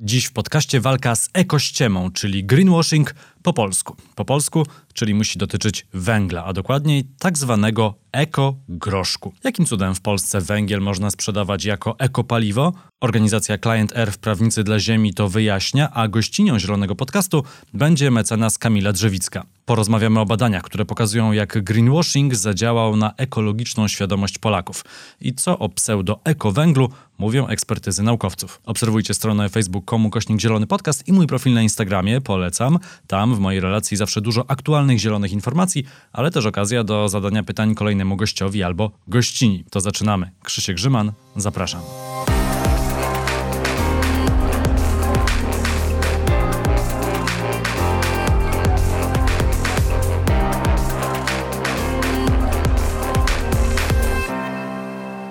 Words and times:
Dziś 0.00 0.26
w 0.26 0.32
podcaście 0.32 0.80
walka 0.80 1.16
z 1.16 1.28
ekościemą, 1.32 2.12
czyli 2.12 2.44
greenwashing 2.44 3.14
po 3.42 3.52
polsku. 3.52 3.96
Po 4.14 4.24
polsku, 4.24 4.66
czyli 4.96 5.14
musi 5.14 5.38
dotyczyć 5.38 5.86
węgla, 5.94 6.44
a 6.44 6.52
dokładniej 6.52 7.04
tak 7.18 7.38
zwanego 7.38 7.94
ekogroszku. 8.12 9.32
Jakim 9.44 9.66
cudem 9.66 9.94
w 9.94 10.00
Polsce 10.00 10.40
węgiel 10.40 10.80
można 10.80 11.10
sprzedawać 11.10 11.64
jako 11.64 11.98
ekopaliwo? 11.98 12.72
Organizacja 13.00 13.58
Client 13.58 13.96
Earth 13.96 14.18
Prawnicy 14.18 14.64
dla 14.64 14.78
Ziemi 14.80 15.14
to 15.14 15.28
wyjaśnia, 15.28 15.90
a 15.92 16.08
gościnią 16.08 16.58
Zielonego 16.58 16.94
Podcastu 16.94 17.44
będzie 17.74 18.10
mecenas 18.10 18.58
Kamila 18.58 18.92
Drzewicka. 18.92 19.46
Porozmawiamy 19.64 20.20
o 20.20 20.26
badaniach, 20.26 20.62
które 20.62 20.84
pokazują, 20.84 21.32
jak 21.32 21.64
greenwashing 21.64 22.34
zadziałał 22.34 22.96
na 22.96 23.12
ekologiczną 23.16 23.88
świadomość 23.88 24.38
Polaków 24.38 24.84
i 25.20 25.34
co 25.34 25.58
o 25.58 25.68
pseudo-ekowęglu 25.68 26.88
mówią 27.18 27.46
ekspertyzy 27.46 28.02
naukowców. 28.02 28.60
Obserwujcie 28.64 29.14
stronę 29.14 29.48
facebook.com 29.48 30.10
kośnik 30.10 30.40
Zielony 30.40 30.66
Podcast 30.66 31.08
i 31.08 31.12
mój 31.12 31.26
profil 31.26 31.52
na 31.52 31.62
Instagramie, 31.62 32.20
polecam. 32.20 32.78
Tam 33.06 33.34
w 33.34 33.38
mojej 33.38 33.60
relacji 33.60 33.96
zawsze 33.96 34.20
dużo 34.20 34.44
aktualnych 34.48 34.85
zielonych 34.94 35.32
informacji, 35.32 35.84
ale 36.12 36.30
też 36.30 36.46
okazja 36.46 36.84
do 36.84 37.08
zadania 37.08 37.42
pytań 37.42 37.74
kolejnemu 37.74 38.16
gościowi 38.16 38.62
albo 38.62 38.90
gościni. 39.08 39.64
To 39.70 39.80
zaczynamy. 39.80 40.30
Krzysiek 40.42 40.76
Grzyman, 40.76 41.12
zapraszam. 41.36 41.80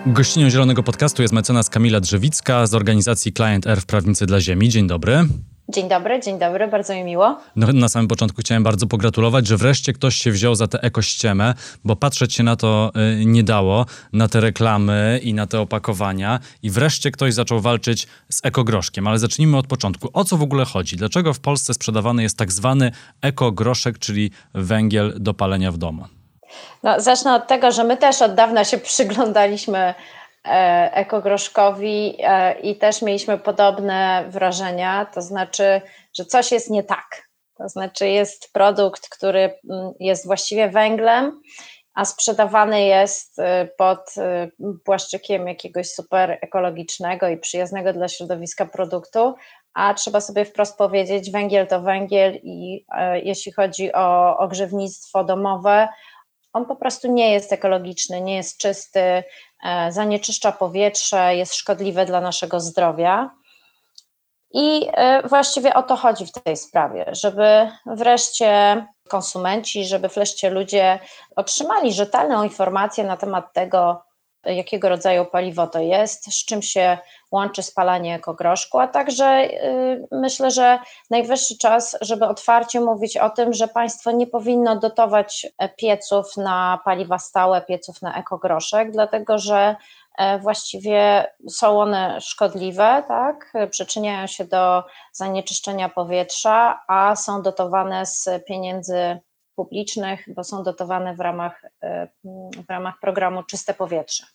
Gościnią 0.08 0.49
Zielonego 0.49 0.84
Podcastu 0.84 1.22
jest 1.22 1.34
mecenas 1.34 1.70
Kamila 1.70 1.99
Drzewicka 1.99 2.68
z 2.68 2.74
organizacji 2.74 3.34
Client 3.34 3.68
Earth 3.68 3.85
Prawnicy 3.85 4.26
dla 4.26 4.41
Ziemi. 4.41 4.70
Dzień 4.70 4.88
dobry. 4.88 5.27
Dzień 5.70 5.90
dobry, 5.90 6.20
dzień 6.20 6.40
dobry, 6.40 6.68
bardzo 6.68 6.94
mi 6.94 7.04
miło. 7.04 7.38
No, 7.55 7.68
na 7.74 7.90
samym 7.90 8.08
początku 8.08 8.42
chciałem 8.42 8.64
bardzo 8.64 8.88
pogratulować, 8.88 9.48
że 9.48 9.58
wreszcie 9.58 9.94
ktoś 9.94 10.16
się 10.16 10.32
wziął 10.32 10.55
za 10.55 10.68
tę 10.68 10.82
ekościemę, 10.82 11.54
bo 11.84 11.96
patrzeć 11.96 12.34
się 12.34 12.44
na 12.44 12.55
to 12.55 12.91
y, 13.21 13.26
nie 13.26 13.44
dało, 13.44 13.86
na 14.13 14.27
te 14.27 14.40
reklamy 14.40 15.20
i 15.24 15.34
na 15.34 15.48
te 15.48 15.60
opakowania 15.60 16.40
i 16.63 16.70
wreszcie 16.70 17.12
ktoś 17.12 17.34
zaczął 17.34 17.60
walczyć 17.60 18.08
z 18.30 18.46
ekogroszkiem. 18.46 19.08
Ale 19.08 19.20
zacznijmy 19.20 19.58
od 19.58 19.68
początku. 19.68 20.10
O 20.13 20.24
co 20.24 20.38
w 20.38 20.41
ogóle 20.41 20.66
chodzi? 20.66 20.98
Dlaczego 20.98 21.34
w 21.34 21.40
Polsce 21.40 21.74
sprzedawany 21.74 22.24
jest 22.24 22.38
tak 22.38 22.52
zwany 22.52 22.91
ekogroszek, 23.21 23.99
czyli 23.99 24.32
węgiel 24.54 25.13
do 25.20 25.34
palenia 25.34 25.71
w 25.71 25.77
domu? 25.77 26.05
No, 26.84 27.02
zacznę 27.02 27.36
od 27.36 27.48
tego, 27.48 27.71
że 27.71 27.84
my 27.84 27.98
też 27.98 28.21
od 28.21 28.36
dawna 28.36 28.63
się 28.63 28.77
przyglądaliśmy 28.77 29.93
ekogroszkowi 30.91 32.18
e, 32.20 32.60
i 32.60 32.76
też 32.76 33.01
mieliśmy 33.01 33.38
podobne 33.38 34.26
wrażenia, 34.29 35.05
to 35.05 35.21
znaczy, 35.21 35.82
że 36.18 36.26
coś 36.26 36.52
jest 36.52 36.70
nie 36.70 36.84
tak. 36.84 37.29
To 37.57 37.70
znaczy, 37.70 38.07
jest 38.10 38.54
produkt, 38.54 39.10
który 39.10 39.40
mm, 39.40 39.91
jest 39.99 40.26
właściwie 40.26 40.70
węglem, 40.70 41.41
a 41.93 42.05
sprzedawany 42.05 42.85
jest 42.85 43.40
e, 43.40 43.68
pod 43.77 44.15
płaszczykiem 44.85 45.48
jakiegoś 45.48 45.90
super 45.90 46.37
ekologicznego 46.41 47.27
i 47.27 47.37
przyjaznego 47.37 47.93
dla 47.93 48.07
środowiska 48.07 48.65
produktu, 48.65 49.35
a 49.74 49.93
trzeba 49.93 50.21
sobie 50.21 50.46
wprost 50.46 50.77
powiedzieć, 50.77 51.32
węgiel 51.32 51.68
to 51.68 51.82
węgiel 51.82 52.40
i 52.43 52.85
jeśli 53.24 53.52
chodzi 53.52 53.93
o 53.93 54.37
ogrzewnictwo 54.37 55.24
domowe, 55.24 55.87
on 56.56 56.66
po 56.66 56.76
prostu 56.76 57.12
nie 57.12 57.32
jest 57.32 57.54
ekologiczny, 57.54 58.22
nie 58.22 58.36
jest 58.36 58.58
czysty, 58.58 59.00
e, 59.00 59.24
zanieczyszcza 59.92 60.52
powietrze, 60.52 61.36
jest 61.36 61.56
szkodliwe 61.56 62.06
dla 62.06 62.22
naszego 62.22 62.60
zdrowia. 62.60 63.32
I 64.52 64.88
e, 64.94 65.28
właściwie 65.28 65.74
o 65.74 65.84
to 65.84 65.96
chodzi 65.96 66.26
w 66.26 66.31
tej 66.31 66.58
sprawie, 66.58 67.06
żeby 67.12 67.72
wreszcie 67.86 68.86
konsumenci, 69.09 69.86
żeby 69.86 70.08
wreszcie 70.08 70.50
ludzie 70.50 71.00
otrzymali 71.36 71.94
rzetelną 71.94 72.44
informację 72.44 73.04
na 73.04 73.18
temat 73.18 73.54
tego, 73.54 74.05
jakiego 74.46 74.90
rodzaju 74.90 75.26
paliwo 75.26 75.68
to 75.68 75.80
jest, 75.80 76.26
z 76.26 76.46
czym 76.46 76.62
się 76.62 76.98
łączy 77.32 77.64
spalanie 77.64 78.16
ekogroszku, 78.16 78.80
a 78.80 78.88
także 78.88 79.44
y, 79.44 80.08
myślę, 80.12 80.52
że 80.52 80.80
najwyższy 81.10 81.58
czas, 81.58 81.98
żeby 82.02 82.26
otwarcie 82.26 82.82
mówić 82.82 83.18
o 83.18 83.30
tym, 83.30 83.54
że 83.54 83.68
państwo 83.68 84.12
nie 84.12 84.28
powinno 84.28 84.76
dotować 84.76 85.48
pieców 85.78 86.38
na 86.38 86.80
paliwa 86.86 87.20
stałe, 87.20 87.62
pieców 87.62 88.02
na 88.02 88.20
ekogroszek, 88.20 88.92
dlatego 88.92 89.38
że 89.38 89.76
e, 90.18 90.40
właściwie 90.40 91.26
są 91.50 91.80
one 91.80 92.22
szkodliwe, 92.22 93.04
tak? 93.08 93.54
przyczyniają 93.72 94.28
się 94.28 94.46
do 94.46 94.84
zanieczyszczenia 95.14 95.90
powietrza, 95.90 96.84
a 96.88 97.16
są 97.16 97.42
dotowane 97.42 98.06
z 98.06 98.30
pieniędzy 98.48 99.20
publicznych, 99.56 100.26
bo 100.36 100.44
są 100.44 100.64
dotowane 100.64 101.16
w 101.16 101.20
ramach, 101.20 101.66
e, 101.84 102.08
w 102.68 102.70
ramach 102.70 103.00
programu 103.02 103.44
Czyste 103.44 103.74
Powietrze. 103.74 104.26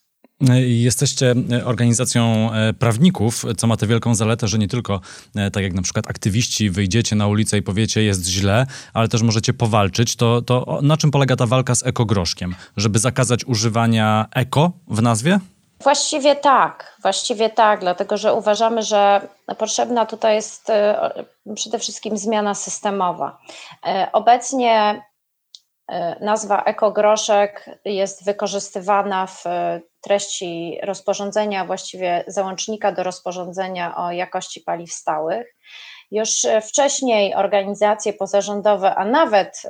Jesteście 0.66 1.34
organizacją 1.64 2.52
e, 2.52 2.72
prawników, 2.72 3.44
co 3.56 3.66
ma 3.66 3.76
tę 3.76 3.86
wielką 3.86 4.14
zaletę, 4.14 4.48
że 4.48 4.58
nie 4.58 4.68
tylko, 4.68 5.00
e, 5.36 5.50
tak 5.50 5.62
jak 5.62 5.72
na 5.72 5.82
przykład 5.82 6.10
aktywiści, 6.10 6.70
wyjdziecie 6.70 7.16
na 7.16 7.26
ulicę 7.26 7.58
i 7.58 7.62
powiecie 7.62 8.02
jest 8.02 8.26
źle, 8.26 8.66
ale 8.94 9.08
też 9.08 9.22
możecie 9.22 9.52
powalczyć. 9.52 10.16
To, 10.16 10.42
to 10.42 10.78
na 10.82 10.96
czym 10.96 11.10
polega 11.10 11.36
ta 11.36 11.46
walka 11.46 11.74
z 11.74 11.86
ekogroszkiem? 11.86 12.54
Żeby 12.76 12.98
zakazać 12.98 13.44
używania 13.44 14.26
eko 14.34 14.72
w 14.88 15.02
nazwie? 15.02 15.38
Właściwie 15.82 16.36
tak, 16.36 16.96
właściwie 17.02 17.50
tak, 17.50 17.80
dlatego 17.80 18.16
że 18.16 18.34
uważamy, 18.34 18.82
że 18.82 19.28
potrzebna 19.58 20.06
tutaj 20.06 20.34
jest 20.36 20.70
e, 20.70 21.10
przede 21.54 21.78
wszystkim 21.78 22.18
zmiana 22.18 22.54
systemowa. 22.54 23.38
Obecnie 24.12 25.02
nazwa 26.20 26.62
ekogroszek 26.62 27.70
jest 27.84 28.24
wykorzystywana 28.24 29.26
w 29.26 29.44
treści 30.00 30.78
rozporządzenia, 30.82 31.64
właściwie 31.64 32.24
załącznika 32.26 32.92
do 32.92 33.02
rozporządzenia 33.02 33.96
o 33.96 34.12
jakości 34.12 34.60
paliw 34.60 34.92
stałych. 34.92 35.56
Już 36.10 36.46
wcześniej 36.68 37.34
organizacje 37.34 38.12
pozarządowe, 38.12 38.94
a 38.94 39.04
nawet 39.04 39.62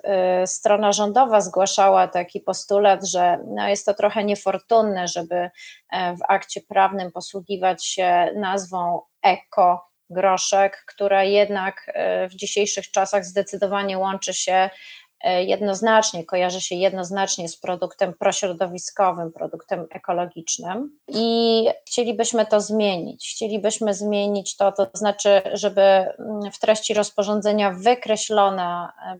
y, 0.43 0.47
strona 0.47 0.93
rządowa 0.93 1.41
zgłaszała 1.41 2.09
taki 2.09 2.41
postulat, 2.41 3.07
że 3.07 3.39
no 3.47 3.69
jest 3.69 3.87
to 3.87 3.95
trochę 3.95 4.25
niefortunne, 4.25 5.09
żeby 5.09 5.51
e, 5.91 6.17
w 6.17 6.21
akcie 6.29 6.61
prawnym 6.61 7.13
posługiwać 7.13 7.87
się 7.87 8.33
nazwą 8.37 9.01
eko 9.23 9.91
groszek, 10.11 10.85
która 10.87 11.25
jednak 11.25 11.91
e, 11.95 12.29
w 12.29 12.35
dzisiejszych 12.35 12.91
czasach 12.91 13.25
zdecydowanie 13.25 13.99
łączy 13.99 14.35
się 14.35 14.71
E, 15.10 15.10
jednoznacznie, 15.25 16.25
kojarzy 16.25 16.61
się 16.61 16.75
jednoznacznie 16.75 17.49
z 17.49 17.57
produktem 17.57 18.15
prośrodowiskowym, 18.15 19.33
produktem 19.33 19.87
ekologicznym 19.91 20.99
i 21.09 21.67
chcielibyśmy 21.87 22.47
to 22.47 22.61
zmienić. 22.61 23.33
Chcielibyśmy 23.35 23.95
zmienić 23.95 24.57
to, 24.57 24.73
to 24.73 24.87
znaczy, 24.95 25.43
żeby 25.53 25.83
mm, 25.83 26.53
w 26.53 26.59
treści 26.59 26.95
rozporządzenia 26.95 27.71
wykreślony 27.71 28.63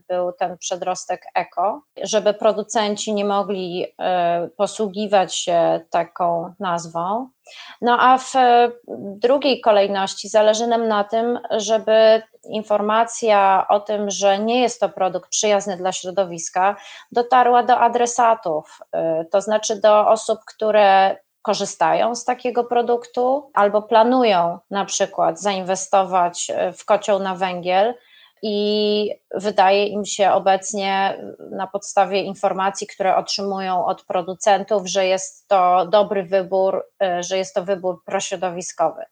był 0.07 0.31
ten 0.31 0.57
przedrostek 0.57 1.25
eko, 1.35 1.81
żeby 2.03 2.33
producenci 2.33 3.13
nie 3.13 3.25
mogli 3.25 3.85
e, 3.99 4.47
posługiwać 4.57 5.35
się 5.35 5.79
taką 5.89 6.53
nazwą. 6.59 7.29
No 7.81 7.97
a 7.99 8.17
w 8.17 8.33
drugiej 9.19 9.61
kolejności 9.61 10.29
zależy 10.29 10.67
nam 10.67 10.87
na 10.87 11.03
tym, 11.03 11.39
żeby 11.51 12.21
informacja 12.43 13.65
o 13.69 13.79
tym, 13.79 14.09
że 14.09 14.39
nie 14.39 14.61
jest 14.61 14.79
to 14.79 14.89
produkt 14.89 15.29
przyjazny 15.29 15.77
dla 15.77 15.91
środowiska, 15.91 16.75
dotarła 17.11 17.63
do 17.63 17.79
adresatów, 17.79 18.79
y, 19.21 19.25
to 19.25 19.41
znaczy 19.41 19.81
do 19.81 20.07
osób, 20.07 20.39
które 20.45 21.17
korzystają 21.41 22.15
z 22.15 22.25
takiego 22.25 22.63
produktu 22.63 23.51
albo 23.53 23.81
planują 23.81 24.59
na 24.69 24.85
przykład 24.85 25.41
zainwestować 25.41 26.49
y, 26.49 26.73
w 26.73 26.85
kocioł 26.85 27.19
na 27.19 27.35
węgiel. 27.35 27.93
I 28.43 29.11
wydaje 29.35 29.85
im 29.85 30.05
się 30.05 30.31
obecnie 30.31 31.17
na 31.51 31.67
podstawie 31.67 32.21
informacji, 32.21 32.87
które 32.87 33.15
otrzymują 33.15 33.85
od 33.85 34.05
producentów, 34.05 34.87
że 34.87 35.05
jest 35.05 35.47
to 35.47 35.85
dobry 35.85 36.23
wybór, 36.23 36.85
y, 37.03 37.23
że 37.23 37.37
jest 37.37 37.55
to 37.55 37.63
wybór 37.63 38.03
prośrodowiskowy. 38.05 39.05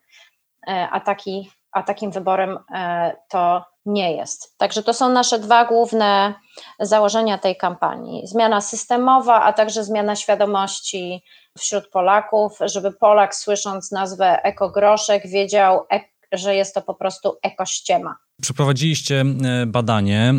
A 0.92 1.00
taki 1.00 1.52
a 1.72 1.84
takim 1.84 2.12
wyborem 2.12 2.60
e, 2.74 3.16
to 3.30 3.66
nie 3.86 4.16
jest. 4.16 4.58
Także 4.58 4.84
to 4.84 4.94
są 4.94 5.10
nasze 5.10 5.40
dwa 5.40 5.66
główne 5.66 6.34
założenia 6.80 7.38
tej 7.38 7.58
kampanii: 7.58 8.28
zmiana 8.28 8.62
systemowa, 8.62 9.42
a 9.42 9.54
także 9.54 9.84
zmiana 9.84 10.16
świadomości 10.16 11.24
wśród 11.58 11.90
Polaków, 11.90 12.58
żeby 12.62 12.92
Polak, 12.92 13.36
słysząc 13.36 13.92
nazwę 13.92 14.44
ekogroszek, 14.44 15.28
wiedział, 15.28 15.86
że 16.32 16.56
jest 16.56 16.76
to 16.76 16.82
po 16.82 16.94
prostu 16.94 17.38
ekościema. 17.44 18.16
Przeprowadziliście 18.42 19.22
e, 19.22 19.66
badanie 19.66 20.34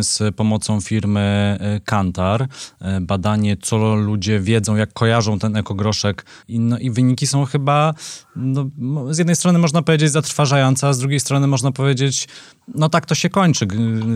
z 0.00 0.34
pomocą 0.36 0.80
firmy 0.80 1.20
e, 1.60 1.80
Kantar. 1.80 2.48
E, 2.80 3.00
badanie, 3.00 3.56
co 3.56 3.94
ludzie 3.94 4.40
wiedzą, 4.40 4.76
jak 4.76 4.92
kojarzą 4.92 5.38
ten 5.38 5.56
ekogroszek. 5.56 6.24
I, 6.48 6.60
no, 6.60 6.78
i 6.78 6.90
wyniki 6.90 7.26
są 7.26 7.44
chyba, 7.44 7.94
no, 8.36 8.64
z 9.10 9.18
jednej 9.18 9.36
strony 9.36 9.58
można 9.58 9.82
powiedzieć 9.82 10.10
zatrważające, 10.10 10.88
a 10.88 10.92
z 10.92 10.98
drugiej 10.98 11.20
strony 11.20 11.46
można 11.46 11.72
powiedzieć, 11.72 12.28
no 12.74 12.88
tak 12.88 13.06
to 13.06 13.14
się 13.14 13.30
kończy 13.30 13.66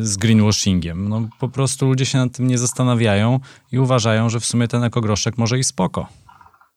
z 0.02 0.16
greenwashingiem. 0.16 1.08
No, 1.08 1.28
po 1.40 1.48
prostu 1.48 1.86
ludzie 1.86 2.06
się 2.06 2.18
nad 2.18 2.36
tym 2.36 2.46
nie 2.46 2.58
zastanawiają 2.58 3.40
i 3.72 3.78
uważają, 3.78 4.30
że 4.30 4.40
w 4.40 4.46
sumie 4.46 4.68
ten 4.68 4.84
ekogroszek 4.84 5.38
może 5.38 5.58
i 5.58 5.64
spoko. 5.64 6.21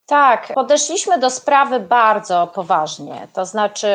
Tak, 0.06 0.52
podeszliśmy 0.54 1.18
do 1.18 1.30
sprawy 1.30 1.80
bardzo 1.80 2.46
poważnie. 2.46 3.28
To 3.32 3.46
znaczy, 3.46 3.88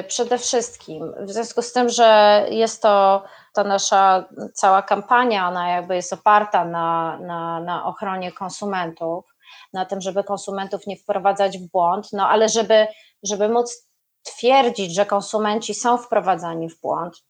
y, 0.00 0.04
przede 0.08 0.38
wszystkim, 0.38 1.14
w 1.20 1.30
związku 1.30 1.62
z 1.62 1.72
tym, 1.72 1.88
że 1.88 2.42
jest 2.50 2.82
to 2.82 3.24
ta 3.54 3.64
nasza 3.64 4.24
cała 4.54 4.82
kampania, 4.82 5.48
ona 5.48 5.68
jakby 5.68 5.94
jest 5.94 6.12
oparta 6.12 6.64
na, 6.64 7.18
na, 7.20 7.60
na 7.60 7.86
ochronie 7.86 8.32
konsumentów, 8.32 9.24
na 9.72 9.84
tym, 9.84 10.00
żeby 10.00 10.24
konsumentów 10.24 10.86
nie 10.86 10.96
wprowadzać 10.96 11.58
w 11.58 11.70
błąd, 11.70 12.08
no 12.12 12.28
ale 12.28 12.48
żeby, 12.48 12.86
żeby 13.22 13.48
móc 13.48 13.88
twierdzić, 14.22 14.94
że 14.94 15.06
konsumenci 15.06 15.74
są 15.74 15.98
wprowadzani 15.98 16.68
w 16.70 16.80
błąd, 16.80 17.24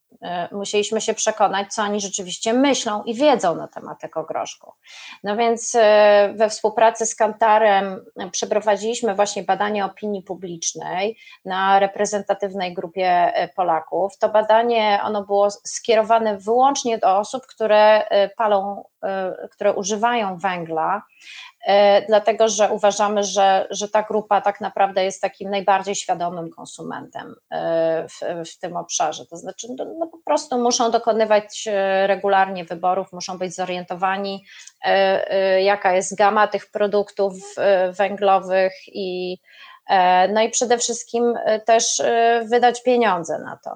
musieliśmy 0.53 1.01
się 1.01 1.15
przekonać, 1.15 1.75
co 1.75 1.83
oni 1.83 2.01
rzeczywiście 2.01 2.53
myślą 2.53 3.03
i 3.03 3.15
wiedzą 3.15 3.55
na 3.55 3.69
temat 3.69 4.05
ekogroszku. 4.05 4.73
No 5.25 5.37
więc 5.37 5.75
e, 5.75 6.35
we 6.37 6.49
współpracy 6.49 7.07
z 7.07 7.15
Kantarem 7.15 8.05
przeprowadziliśmy 8.33 9.15
właśnie 9.15 9.43
badanie 9.43 9.85
opinii 9.85 10.23
publicznej 10.23 11.17
na 11.45 11.79
reprezentatywnej 11.79 12.75
grupie 12.75 13.35
e, 13.35 13.49
Polaków. 13.49 14.19
To 14.19 14.29
badanie 14.29 15.01
ono 15.05 15.25
było 15.25 15.51
skierowane 15.51 16.39
wyłącznie 16.39 16.99
do 16.99 17.19
osób, 17.19 17.47
które 17.47 18.09
palą, 18.37 18.85
które 19.51 19.73
używają 19.73 20.39
węgla 20.39 21.03
dlatego 22.09 22.49
że 22.49 22.71
uważamy, 22.71 23.25
że, 23.25 23.67
że 23.71 23.89
ta 23.89 24.03
grupa 24.03 24.41
tak 24.41 24.61
naprawdę 24.61 25.05
jest 25.05 25.23
takim 25.23 25.51
najbardziej 25.51 25.95
świadomym 25.95 26.51
konsumentem 26.51 27.35
e, 27.51 28.07
w, 28.09 28.51
w 28.51 28.59
tym 28.59 28.77
obszarze. 28.77 29.27
To 29.27 29.37
znaczy, 29.37 29.69
no, 29.79 29.85
no, 29.99 30.07
po 30.07 30.19
prostu 30.19 30.59
muszą 30.59 30.91
dokonywać 30.91 31.65
e, 31.67 32.07
regularnie 32.07 32.65
wyborów, 32.65 33.13
muszą 33.13 33.39
być 33.39 33.55
zorientowani, 33.55 34.45
jaka 35.59 35.95
jest 35.95 36.17
gama 36.17 36.49
tych 36.49 36.71
produktów 36.71 37.35
węglowych 37.99 38.73
i 38.87 39.39
no 40.33 40.43
i 40.43 40.51
przede 40.51 40.79
wszystkim 40.79 41.35
też 41.67 42.03
wydać 42.51 42.83
pieniądze 42.83 43.39
na 43.39 43.59
to. 43.65 43.71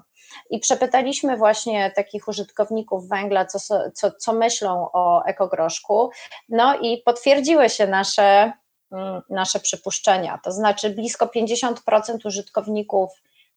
I 0.51 0.61
przepytaliśmy 0.61 1.37
właśnie 1.37 1.91
takich 1.91 2.29
użytkowników 2.29 3.09
węgla, 3.09 3.45
co, 3.45 3.59
co, 3.95 4.11
co 4.11 4.33
myślą 4.33 4.89
o 4.93 5.25
ekogroszku, 5.25 6.11
no 6.49 6.79
i 6.79 7.03
potwierdziły 7.03 7.71
się 7.71 7.87
nasze, 7.87 8.53
mm, 8.93 9.23
nasze 9.31 9.61
przypuszczenia. 9.61 10.41
To 10.45 10.53
znaczy, 10.53 10.91
blisko 10.91 11.27
50% 11.27 12.27
użytkowników 12.27 13.11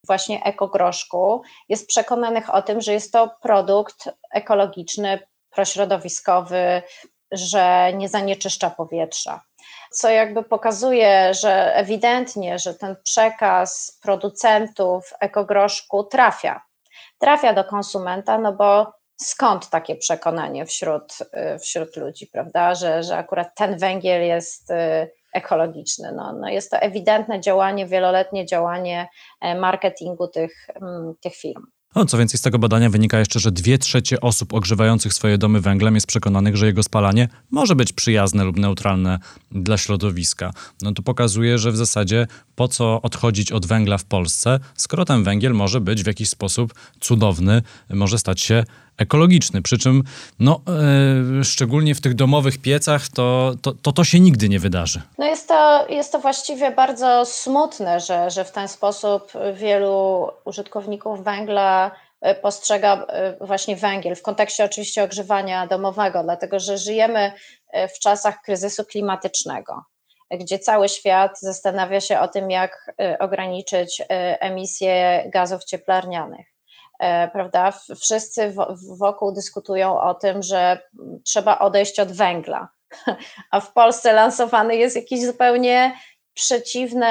właśnie 0.07 0.43
ekogroszku 0.43 1.41
jest 1.69 1.87
przekonanych 1.87 2.55
o 2.55 2.61
tym, 2.61 2.81
że 2.81 2.93
jest 2.93 3.13
to 3.13 3.35
produkt 3.41 4.09
ekologiczny, 4.31 5.19
prośrodowiskowy, 5.49 6.81
że 7.31 7.93
nie 7.93 8.09
zanieczyszcza 8.09 8.69
powietrza. 8.69 9.41
Co 9.91 10.09
jakby 10.09 10.43
pokazuje, 10.43 11.33
że 11.33 11.75
ewidentnie, 11.75 12.59
że 12.59 12.73
ten 12.73 12.95
przekaz 13.03 13.99
producentów 14.01 15.13
ekogroszku 15.19 16.03
trafia 16.03 16.61
trafia 17.19 17.53
do 17.53 17.63
konsumenta, 17.63 18.37
no 18.37 18.53
bo 18.53 18.93
skąd 19.21 19.69
takie 19.69 19.95
przekonanie 19.95 20.65
wśród, 20.65 21.17
y, 21.55 21.59
wśród 21.59 21.95
ludzi, 21.95 22.27
prawda, 22.27 22.75
że, 22.75 23.03
że 23.03 23.17
akurat 23.17 23.55
ten 23.55 23.77
węgiel 23.77 24.27
jest 24.27 24.71
y, 24.71 24.75
ekologiczny. 25.33 26.11
No, 26.11 26.33
no 26.33 26.49
jest 26.49 26.71
to 26.71 26.77
ewidentne 26.77 27.39
działanie, 27.39 27.85
wieloletnie 27.85 28.45
działanie 28.45 29.07
e, 29.41 29.55
marketingu 29.55 30.27
tych, 30.27 30.67
mm, 30.81 31.13
tych 31.21 31.35
firm. 31.35 31.63
No, 31.95 32.05
co 32.05 32.17
więcej, 32.17 32.37
z 32.37 32.41
tego 32.41 32.59
badania 32.59 32.89
wynika 32.89 33.19
jeszcze, 33.19 33.39
że 33.39 33.51
dwie 33.51 33.77
trzecie 33.77 34.21
osób 34.21 34.53
ogrzewających 34.53 35.13
swoje 35.13 35.37
domy 35.37 35.61
węglem 35.61 35.95
jest 35.95 36.07
przekonanych, 36.07 36.57
że 36.57 36.65
jego 36.65 36.83
spalanie 36.83 37.29
może 37.51 37.75
być 37.75 37.93
przyjazne 37.93 38.43
lub 38.43 38.57
neutralne 38.57 39.19
dla 39.51 39.77
środowiska. 39.77 40.53
No 40.81 40.93
to 40.93 41.01
pokazuje, 41.01 41.57
że 41.57 41.71
w 41.71 41.77
zasadzie 41.77 42.27
po 42.55 42.67
co 42.67 43.01
odchodzić 43.01 43.51
od 43.51 43.65
węgla 43.65 43.97
w 43.97 44.05
Polsce, 44.05 44.59
skoro 44.75 45.05
ten 45.05 45.23
węgiel 45.23 45.53
może 45.53 45.81
być 45.81 46.03
w 46.03 46.07
jakiś 46.07 46.29
sposób 46.29 46.73
cudowny, 46.99 47.61
może 47.89 48.19
stać 48.19 48.41
się 48.41 48.63
ekologiczny. 48.99 49.61
Przy 49.61 49.77
czym, 49.77 50.03
no, 50.39 50.61
yy, 51.37 51.43
szczególnie 51.43 51.95
w 51.95 52.01
tych 52.01 52.15
domowych 52.15 52.57
piecach, 52.57 53.07
to, 53.07 53.53
to, 53.61 53.73
to, 53.81 53.91
to 53.91 54.03
się 54.03 54.19
nigdy 54.19 54.49
nie 54.49 54.59
wydarzy. 54.59 55.01
No 55.17 55.25
jest 55.25 55.47
to, 55.47 55.87
jest 55.89 56.11
to 56.11 56.19
właściwie 56.19 56.71
bardzo 56.71 57.25
smutne, 57.25 57.99
że, 57.99 58.29
że 58.29 58.45
w 58.45 58.51
ten 58.51 58.67
sposób 58.67 59.31
wielu 59.53 60.27
użytkowników 60.45 61.23
węgla 61.23 61.91
e, 62.21 62.35
postrzega 62.35 63.05
e, 63.07 63.45
właśnie 63.45 63.75
węgiel 63.75 64.15
w 64.15 64.21
kontekście 64.21 64.65
oczywiście 64.65 65.03
ogrzewania 65.03 65.67
domowego, 65.67 66.23
dlatego 66.23 66.59
że 66.59 66.77
żyjemy 66.77 67.31
w 67.95 67.99
czasach 67.99 68.41
kryzysu 68.41 68.85
klimatycznego, 68.85 69.83
gdzie 70.31 70.59
cały 70.59 70.89
świat 70.89 71.39
zastanawia 71.39 72.01
się 72.01 72.19
o 72.19 72.27
tym, 72.27 72.51
jak 72.51 72.93
ograniczyć 73.19 74.01
emisję 74.39 75.23
gazów 75.33 75.63
cieplarnianych. 75.63 76.58
E, 76.99 77.27
prawda? 77.27 77.73
Wszyscy 77.99 78.53
wokół 78.97 79.31
dyskutują 79.31 80.01
o 80.01 80.13
tym, 80.13 80.43
że 80.43 80.79
trzeba 81.25 81.59
odejść 81.59 81.99
od 81.99 82.11
węgla, 82.11 82.67
a 83.51 83.59
w 83.59 83.73
Polsce 83.73 84.13
lansowany 84.13 84.75
jest 84.75 84.95
jakiś 84.95 85.25
zupełnie 85.25 85.93
przeciwny, 86.33 87.05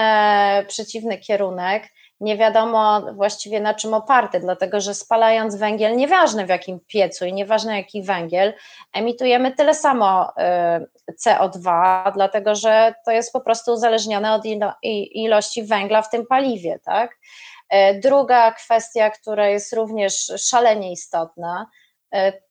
przeciwny 0.69 1.19
kierunek. 1.19 1.89
Nie 2.21 2.37
wiadomo 2.37 3.13
właściwie 3.13 3.61
na 3.61 3.75
czym 3.75 3.95
oparty, 3.95 4.41
dlatego 4.41 4.81
że 4.81 4.95
spalając 4.95 5.57
węgiel, 5.57 5.97
nieważne 5.97 6.47
w 6.47 6.49
jakim 6.49 6.81
piecu 6.87 7.25
i 7.25 7.33
nieważne 7.33 7.77
jaki 7.77 8.03
węgiel, 8.03 8.53
emitujemy 8.93 9.53
tyle 9.53 9.75
samo 9.75 10.33
e, 10.37 10.87
CO2, 11.27 11.73
dlatego 12.15 12.55
że 12.55 12.95
to 13.05 13.11
jest 13.11 13.33
po 13.33 13.41
prostu 13.41 13.73
uzależnione 13.73 14.33
od 14.33 14.43
ilości 15.13 15.63
węgla 15.63 16.03
w 16.03 16.11
tym 16.11 16.27
paliwie, 16.27 16.79
tak? 16.85 17.17
E, 17.71 18.01
druga 18.01 18.53
kwestia, 18.53 19.11
która 19.11 19.49
jest 19.49 19.73
również 19.73 20.33
szalenie 20.37 20.93
istotna, 20.93 21.67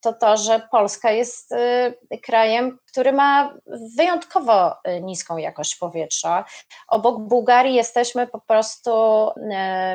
to 0.01 0.13
to, 0.13 0.37
że 0.37 0.67
Polska 0.71 1.11
jest 1.11 1.51
e, 1.51 1.93
krajem, 2.23 2.79
który 2.87 3.11
ma 3.11 3.57
wyjątkowo 3.97 4.75
niską 5.01 5.37
jakość 5.37 5.75
powietrza. 5.75 6.45
Obok 6.87 7.19
Bułgarii 7.19 7.75
jesteśmy 7.75 8.27
po 8.27 8.39
prostu, 8.39 8.91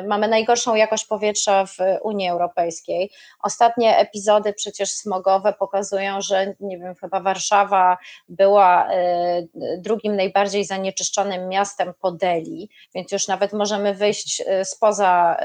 mamy 0.07 0.27
najgorszą 0.27 0.75
jakość 0.75 1.05
powietrza 1.05 1.65
w 1.65 1.77
Unii 2.01 2.29
Europejskiej. 2.29 3.11
Ostatnie 3.43 3.97
epizody 3.97 4.53
przecież 4.53 4.91
smogowe 4.91 5.53
pokazują, 5.53 6.21
że 6.21 6.53
nie 6.59 6.77
wiem, 6.77 6.95
chyba 6.95 7.19
Warszawa 7.19 7.97
była 8.29 8.89
drugim 9.77 10.15
najbardziej 10.15 10.65
zanieczyszczonym 10.65 11.49
miastem 11.49 11.93
po 12.01 12.11
Delhi, 12.11 12.69
więc 12.95 13.11
już 13.11 13.27
nawet 13.27 13.53
możemy 13.53 13.93
wyjść 13.93 14.43
spoza, 14.63 15.37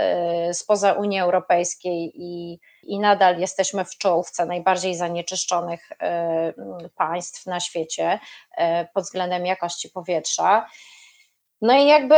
spoza 0.53 0.93
Unii 0.93 1.21
Europejskiej 1.21 2.13
i 2.15 2.61
i 2.89 2.99
nadal 2.99 3.39
jesteśmy 3.39 3.85
w 3.85 3.99
czołówce 3.99 4.47
najbardziej 4.47 4.95
zanieczyszczonych 4.97 5.89
e, 6.01 6.53
państw 6.97 7.47
na 7.47 7.61
świecie 7.61 8.19
e, 8.57 8.85
pod 8.85 9.05
względem 9.05 9.47
jakości 9.47 9.89
powietrza. 9.89 10.67
No 11.63 11.75
i 11.75 11.87
jakby 11.87 12.17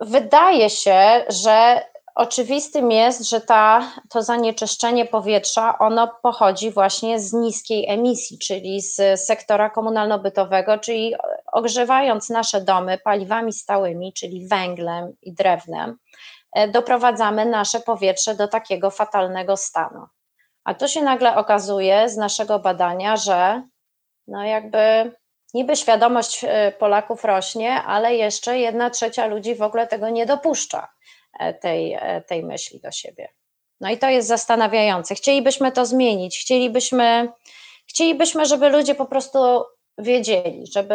wydaje 0.00 0.70
się, 0.70 1.24
że 1.28 1.82
oczywistym 2.14 2.90
jest, 2.90 3.28
że 3.28 3.40
ta, 3.40 3.92
to 4.10 4.22
zanieczyszczenie 4.22 5.06
powietrza, 5.06 5.78
ono 5.78 6.14
pochodzi 6.22 6.70
właśnie 6.70 7.20
z 7.20 7.32
niskiej 7.32 7.88
emisji, 7.88 8.38
czyli 8.38 8.80
z 8.80 9.20
sektora 9.20 9.70
komunalno-bytowego, 9.70 10.78
czyli 10.78 11.14
ogrzewając 11.52 12.30
nasze 12.30 12.60
domy 12.60 12.98
paliwami 12.98 13.52
stałymi, 13.52 14.12
czyli 14.12 14.48
węglem 14.48 15.12
i 15.22 15.32
drewnem, 15.32 15.98
doprowadzamy 16.68 17.46
nasze 17.46 17.80
powietrze 17.80 18.34
do 18.34 18.48
takiego 18.48 18.90
fatalnego 18.90 19.56
stanu. 19.56 20.06
A 20.64 20.74
tu 20.74 20.88
się 20.88 21.02
nagle 21.02 21.36
okazuje 21.36 22.08
z 22.08 22.16
naszego 22.16 22.58
badania, 22.58 23.16
że 23.16 23.62
no 24.26 24.44
jakby 24.44 25.12
niby 25.54 25.76
świadomość 25.76 26.44
e, 26.44 26.72
Polaków 26.72 27.24
rośnie, 27.24 27.72
ale 27.82 28.14
jeszcze 28.14 28.58
jedna 28.58 28.90
trzecia 28.90 29.26
ludzi 29.26 29.54
w 29.54 29.62
ogóle 29.62 29.86
tego 29.86 30.08
nie 30.08 30.26
dopuszcza, 30.26 30.88
e, 31.40 31.54
tej, 31.54 31.98
tej 32.26 32.44
myśli 32.44 32.80
do 32.80 32.90
siebie. 32.90 33.28
No 33.80 33.90
i 33.90 33.98
to 33.98 34.08
jest 34.08 34.28
zastanawiające. 34.28 35.14
Chcielibyśmy 35.14 35.72
to 35.72 35.86
zmienić, 35.86 36.40
chcielibyśmy, 36.40 37.28
chcielibyśmy, 37.86 38.46
żeby 38.46 38.68
ludzie 38.68 38.94
po 38.94 39.06
prostu 39.06 39.38
wiedzieli, 39.98 40.64
żeby 40.74 40.94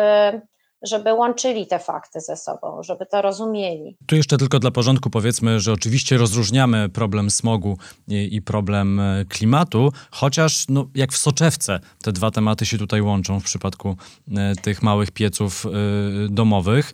żeby 0.83 1.13
łączyli 1.13 1.67
te 1.67 1.79
fakty 1.79 2.21
ze 2.21 2.37
sobą, 2.37 2.83
żeby 2.83 3.05
to 3.05 3.21
rozumieli. 3.21 3.97
Tu 4.05 4.15
jeszcze 4.15 4.37
tylko 4.37 4.59
dla 4.59 4.71
porządku 4.71 5.09
powiedzmy, 5.09 5.59
że 5.59 5.73
oczywiście 5.73 6.17
rozróżniamy 6.17 6.89
problem 6.89 7.31
smogu 7.31 7.77
i, 8.07 8.35
i 8.35 8.41
problem 8.41 8.99
e, 8.99 9.25
klimatu, 9.29 9.91
chociaż 10.11 10.65
no, 10.69 10.87
jak 10.95 11.11
w 11.11 11.17
soczewce 11.17 11.79
te 12.01 12.11
dwa 12.11 12.31
tematy 12.31 12.65
się 12.65 12.77
tutaj 12.77 13.01
łączą 13.01 13.39
w 13.39 13.43
przypadku 13.43 13.95
e, 14.37 14.55
tych 14.55 14.83
małych 14.83 15.11
pieców 15.11 15.65
e, 15.65 15.69
domowych. 16.29 16.93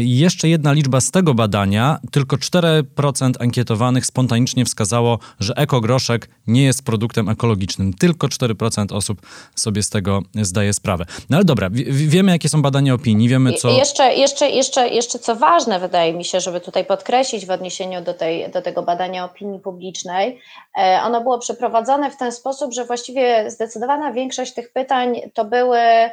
jeszcze 0.00 0.48
jedna 0.48 0.72
liczba 0.72 1.00
z 1.00 1.10
tego 1.10 1.34
badania, 1.34 1.98
tylko 2.10 2.36
4% 2.36 3.32
ankietowanych 3.40 4.06
spontanicznie 4.06 4.64
wskazało, 4.64 5.18
że 5.40 5.54
ekogroszek 5.56 6.28
nie 6.46 6.62
jest 6.62 6.84
produktem 6.84 7.28
ekologicznym. 7.28 7.92
Tylko 7.94 8.26
4% 8.26 8.94
osób 8.94 9.22
sobie 9.54 9.82
z 9.82 9.90
tego 9.90 10.22
zdaje 10.34 10.72
sprawę. 10.72 11.04
No 11.30 11.36
ale 11.36 11.44
dobra, 11.44 11.70
wiemy 11.90 12.32
jakie 12.32 12.48
są 12.48 12.62
badania 12.62 12.94
opinii, 12.94 13.21
wiemy 13.28 13.52
co... 13.52 13.70
Jeszcze, 13.70 14.14
jeszcze, 14.14 14.50
jeszcze, 14.50 14.88
jeszcze 14.88 15.18
co 15.18 15.36
ważne 15.36 15.80
wydaje 15.80 16.12
mi 16.12 16.24
się, 16.24 16.40
żeby 16.40 16.60
tutaj 16.60 16.84
podkreślić 16.84 17.46
w 17.46 17.50
odniesieniu 17.50 18.00
do, 18.00 18.14
tej, 18.14 18.50
do 18.50 18.62
tego 18.62 18.82
badania 18.82 19.24
opinii 19.24 19.60
publicznej, 19.60 20.40
e, 20.78 21.00
ono 21.04 21.20
było 21.20 21.38
przeprowadzone 21.38 22.10
w 22.10 22.16
ten 22.16 22.32
sposób, 22.32 22.72
że 22.72 22.84
właściwie 22.84 23.50
zdecydowana 23.50 24.12
większość 24.12 24.54
tych 24.54 24.72
pytań 24.72 25.20
to 25.34 25.44
były 25.44 25.78
e, 25.78 26.10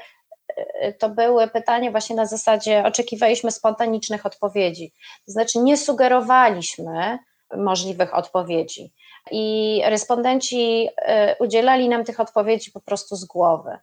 to 0.99 1.09
były 1.09 1.47
pytania 1.47 1.91
właśnie 1.91 2.15
na 2.15 2.25
zasadzie 2.25 2.83
oczekiwaliśmy 2.85 3.51
spontanicznych 3.51 4.25
odpowiedzi. 4.25 4.93
To 5.25 5.31
znaczy 5.31 5.59
nie 5.59 5.77
sugerowaliśmy 5.77 7.19
możliwych 7.57 8.15
odpowiedzi. 8.15 8.93
I 9.31 9.81
respondenci 9.85 10.89
e, 10.97 11.35
udzielali 11.39 11.89
nam 11.89 12.03
tych 12.03 12.19
odpowiedzi 12.19 12.71
po 12.71 12.79
prostu 12.79 13.15
z 13.15 13.25
głowy. 13.25 13.77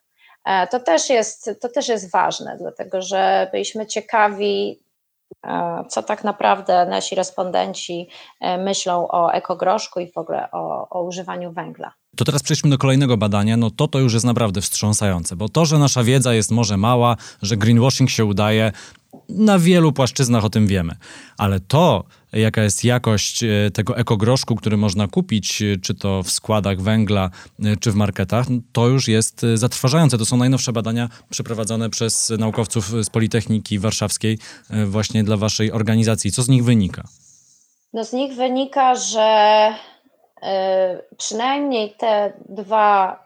E, 0.47 0.67
to 0.67 0.81
też 0.81 1.11
jest, 1.11 1.51
to 1.61 1.69
też 1.69 1.89
jest 1.89 2.11
ważne, 2.11 2.57
dlatego 2.61 3.03
że 3.03 3.49
byliśmy 3.53 3.87
ciekawi, 3.87 4.79
e, 5.47 5.85
co 5.89 6.03
tak 6.03 6.25
naprawdę 6.25 6.87
nasi 6.87 7.15
respondenci 7.15 8.09
myślą 8.59 9.09
o 9.09 9.33
ekogroszku 9.33 10.01
i 10.01 10.13
w 10.13 10.19
ogóle 10.19 10.51
o, 10.53 10.89
o 10.89 11.03
używaniu 11.03 11.53
węgla. 11.53 11.93
To 12.17 12.25
teraz 12.25 12.43
przejdźmy 12.43 12.71
do 12.71 12.79
kolejnego 12.79 13.17
badania. 13.17 13.57
No 13.57 13.71
to 13.71 13.89
to 13.89 13.99
już 13.99 14.15
jest 14.15 14.27
naprawdę 14.27 14.61
wstrząsające, 14.61 15.37
bo 15.37 15.49
to, 15.49 15.65
że 15.65 15.79
nasza 15.79 16.05
wiedza 16.05 16.35
jest 16.35 16.51
może 16.51 16.77
mała, 16.77 17.17
że 17.43 17.57
greenwashing 17.57 18.11
się 18.11 18.25
udaje, 18.25 18.73
na 19.29 19.59
wielu 19.59 19.93
płaszczyznach 19.93 20.45
o 20.45 20.51
tym 20.51 20.67
wiemy. 20.67 20.95
Ale 21.39 21.61
to, 21.61 22.05
jaka 22.33 22.63
jest 22.63 22.85
jakość 22.85 23.43
e, 23.45 23.71
tego 23.71 23.97
ekogroszku, 23.97 24.57
który 24.57 24.77
można 24.77 25.09
kupić, 25.09 25.63
e, 25.63 25.77
czy 25.77 25.95
to 25.95 26.23
w 26.23 26.31
składach 26.31 26.81
węgla, 26.81 27.31
e, 27.65 27.77
czy 27.77 27.93
w 27.93 27.95
marketach, 27.95 28.47
to 28.73 28.89
już 28.89 29.09
jest 29.09 29.47
zatrważające. 29.55 30.19
To 30.19 30.27
są 30.27 30.37
najnowsze 30.37 30.73
badania 30.73 31.09
przeprowadzone 31.31 31.91
przez 31.91 32.33
naukowców 32.39 33.05
z 33.05 33.11
Politechniki 33.11 33.79
Warszawskiej 33.79 34.39
właśnie 34.87 35.25
dla 35.25 35.37
waszej 35.37 35.73
organizacji. 35.73 36.33
Co 36.33 36.43
z 36.43 36.49
nich 36.49 36.65
wynika? 36.65 37.09
No 37.93 38.05
z 38.05 38.13
nich 38.13 38.35
wynika, 38.35 38.95
że 38.95 39.73
przynajmniej 41.17 41.95
te 41.99 42.33
dwa 42.49 43.26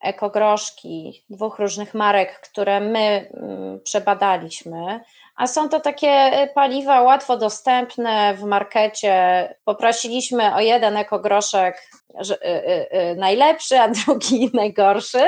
ekogroszki 0.00 1.24
dwóch 1.30 1.58
różnych 1.58 1.94
marek, 1.94 2.40
które 2.40 2.80
my 2.80 3.30
mm, 3.34 3.80
przebadaliśmy, 3.80 5.00
a 5.36 5.46
są 5.46 5.68
to 5.68 5.80
takie 5.80 6.08
e, 6.08 6.46
paliwa 6.46 7.00
łatwo 7.00 7.36
dostępne 7.36 8.34
w 8.34 8.42
markecie. 8.42 9.54
Poprosiliśmy 9.64 10.54
o 10.54 10.60
jeden 10.60 10.96
ekogroszek 10.96 11.90
y, 12.30 12.34
y, 12.34 13.16
najlepszy, 13.16 13.78
a 13.78 13.88
drugi 14.06 14.50
najgorszy. 14.54 15.24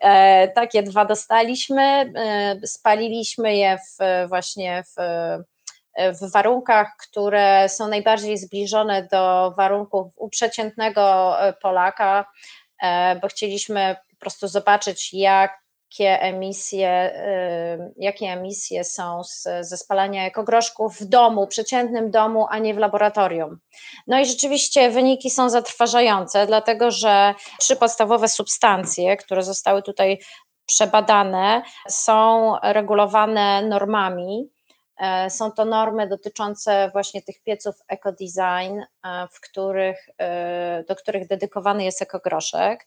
E, 0.00 0.48
takie 0.48 0.82
dwa 0.82 1.04
dostaliśmy. 1.04 2.12
Spaliliśmy 2.64 3.56
je 3.56 3.78
w, 3.78 4.28
właśnie 4.28 4.82
w, 4.84 5.02
w 6.20 6.32
warunkach, 6.32 6.96
które 7.08 7.68
są 7.68 7.88
najbardziej 7.88 8.38
zbliżone 8.38 9.08
do 9.12 9.54
warunków 9.56 10.12
u 10.16 10.28
przeciętnego 10.28 11.36
Polaka, 11.62 12.24
bo 13.22 13.28
chcieliśmy 13.28 13.96
po 14.10 14.16
prostu 14.16 14.48
zobaczyć, 14.48 15.14
jak 15.14 15.62
jakie 16.00 16.20
emisje, 16.22 17.12
y, 17.16 17.94
jakie 17.96 18.26
emisje 18.26 18.84
są 18.84 19.24
z, 19.24 19.48
ze 19.60 19.76
spalania 19.76 20.26
ekogroszków 20.26 21.00
w 21.00 21.04
domu, 21.04 21.46
przeciętnym 21.46 22.10
domu, 22.10 22.46
a 22.50 22.58
nie 22.58 22.74
w 22.74 22.78
laboratorium. 22.78 23.58
No 24.06 24.20
i 24.20 24.26
rzeczywiście 24.26 24.90
wyniki 24.90 25.30
są 25.30 25.50
zatrważające, 25.50 26.46
dlatego 26.46 26.90
że 26.90 27.34
trzy 27.60 27.76
podstawowe 27.76 28.28
substancje, 28.28 29.16
które 29.16 29.42
zostały 29.42 29.82
tutaj 29.82 30.18
przebadane, 30.66 31.62
są 31.88 32.52
regulowane 32.62 33.62
normami. 33.62 34.48
E, 35.02 35.30
są 35.30 35.52
to 35.52 35.64
normy 35.64 36.08
dotyczące 36.08 36.90
właśnie 36.92 37.22
tych 37.22 37.42
pieców 37.42 37.74
ekodesign, 37.88 38.80
e, 38.80 39.28
w 39.32 39.40
których, 39.40 40.08
e, 40.18 40.84
do 40.88 40.96
których 40.96 41.28
dedykowany 41.28 41.84
jest 41.84 42.02
ekogroszek. 42.02 42.86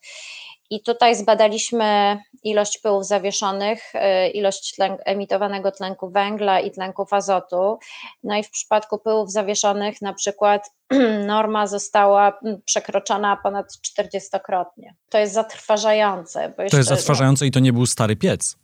I 0.69 0.83
tutaj 0.83 1.15
zbadaliśmy 1.15 2.17
ilość 2.43 2.77
pyłów 2.77 3.05
zawieszonych, 3.05 3.93
ilość 4.33 4.75
tlen, 4.75 4.97
emitowanego 5.05 5.71
tlenku 5.71 6.09
węgla 6.09 6.59
i 6.59 6.71
tlenków 6.71 7.13
azotu. 7.13 7.79
No 8.23 8.35
i 8.37 8.43
w 8.43 8.49
przypadku 8.49 8.99
pyłów 8.99 9.31
zawieszonych 9.31 10.01
na 10.01 10.13
przykład 10.13 10.71
norma 11.27 11.67
została 11.67 12.39
przekroczona 12.65 13.37
ponad 13.37 13.65
40-krotnie. 13.71 14.93
To 15.09 15.17
jest 15.17 15.33
zatrważające. 15.33 16.53
to 16.55 16.63
jest 16.63 16.75
no 16.75 16.83
zatrważające 16.83 17.45
i 17.47 17.51
to 17.51 17.59
nie 17.59 17.73
był 17.73 17.85
stary 17.85 18.15
piec. 18.15 18.57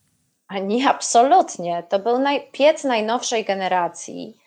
A 0.52 0.60
nie, 0.60 0.90
absolutnie. 0.90 1.84
To 1.90 2.00
był 2.00 2.20
naj, 2.20 2.52
piec 2.52 2.84
najnowszej 2.84 3.46
generacji. 3.46 4.38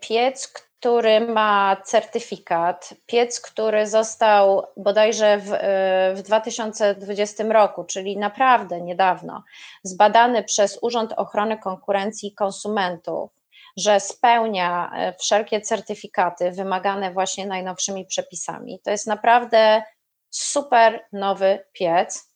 Piec, 0.00 0.48
który 0.48 1.20
ma 1.20 1.76
certyfikat, 1.84 2.94
piec, 3.06 3.40
który 3.40 3.86
został 3.86 4.62
bodajże 4.76 5.38
w, 5.38 5.52
e, 5.52 6.14
w 6.14 6.22
2020 6.22 7.44
roku, 7.44 7.84
czyli 7.84 8.16
naprawdę 8.16 8.80
niedawno, 8.80 9.42
zbadany 9.82 10.44
przez 10.44 10.78
Urząd 10.82 11.12
Ochrony 11.12 11.58
Konkurencji 11.58 12.28
i 12.28 12.34
Konsumentów, 12.34 13.30
że 13.76 14.00
spełnia 14.00 14.90
e, 14.94 15.12
wszelkie 15.12 15.60
certyfikaty 15.60 16.50
wymagane 16.50 17.12
właśnie 17.12 17.46
najnowszymi 17.46 18.06
przepisami. 18.06 18.80
To 18.84 18.90
jest 18.90 19.06
naprawdę 19.06 19.82
super 20.30 21.04
nowy 21.12 21.64
piec. 21.72 22.27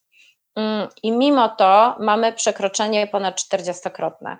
Mm, 0.55 0.87
I 1.03 1.11
mimo 1.11 1.49
to 1.49 1.95
mamy 1.99 2.33
przekroczenie 2.33 3.07
ponad 3.07 3.41
40-krotne 3.41 4.37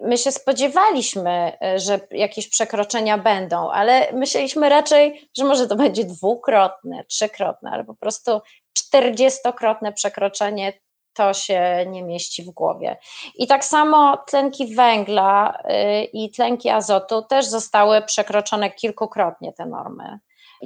my 0.00 0.18
się 0.18 0.32
spodziewaliśmy, 0.32 1.58
e, 1.62 1.78
że 1.78 2.00
jakieś 2.10 2.48
przekroczenia 2.48 3.18
będą, 3.18 3.70
ale 3.70 4.12
myśleliśmy 4.12 4.68
raczej, 4.68 5.28
że 5.36 5.44
może 5.44 5.66
to 5.66 5.76
będzie 5.76 6.04
dwukrotne, 6.04 7.04
trzykrotne, 7.04 7.70
ale 7.70 7.84
po 7.84 7.94
prostu 7.94 8.40
czterdziestokrotne 8.72 9.92
przekroczenie 9.92 10.72
to 11.12 11.34
się 11.34 11.86
nie 11.88 12.02
mieści 12.02 12.42
w 12.42 12.50
głowie. 12.50 12.96
I 13.34 13.46
tak 13.46 13.64
samo 13.64 14.16
tlenki 14.16 14.74
węgla 14.74 15.58
e, 15.64 16.04
i 16.04 16.30
tlenki 16.30 16.70
azotu 16.70 17.22
też 17.22 17.46
zostały 17.46 18.02
przekroczone 18.02 18.70
kilkukrotnie 18.70 19.52
te 19.52 19.66
normy 19.66 20.18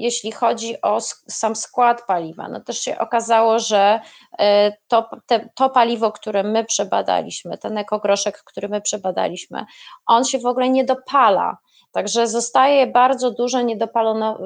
jeśli 0.02 0.32
chodzi 0.32 0.82
o 0.82 1.00
sam 1.28 1.56
skład 1.56 2.06
paliwa, 2.06 2.48
no 2.48 2.60
też 2.60 2.80
się 2.80 2.98
okazało, 2.98 3.58
że 3.58 4.00
e, 4.38 4.72
to, 4.88 5.10
te, 5.26 5.48
to 5.54 5.70
paliwo, 5.70 6.12
które 6.12 6.42
my 6.42 6.64
przebadaliśmy, 6.64 7.58
ten 7.58 7.78
ekogroszek, 7.78 8.42
który 8.44 8.68
my 8.68 8.80
przebadaliśmy, 8.80 9.64
on 10.06 10.24
się 10.24 10.38
w 10.38 10.46
ogóle 10.46 10.68
nie 10.68 10.84
dopala. 10.84 11.56
Także 11.92 12.26
zostaje 12.26 12.86
bardzo 12.86 13.30
dużo 13.30 13.58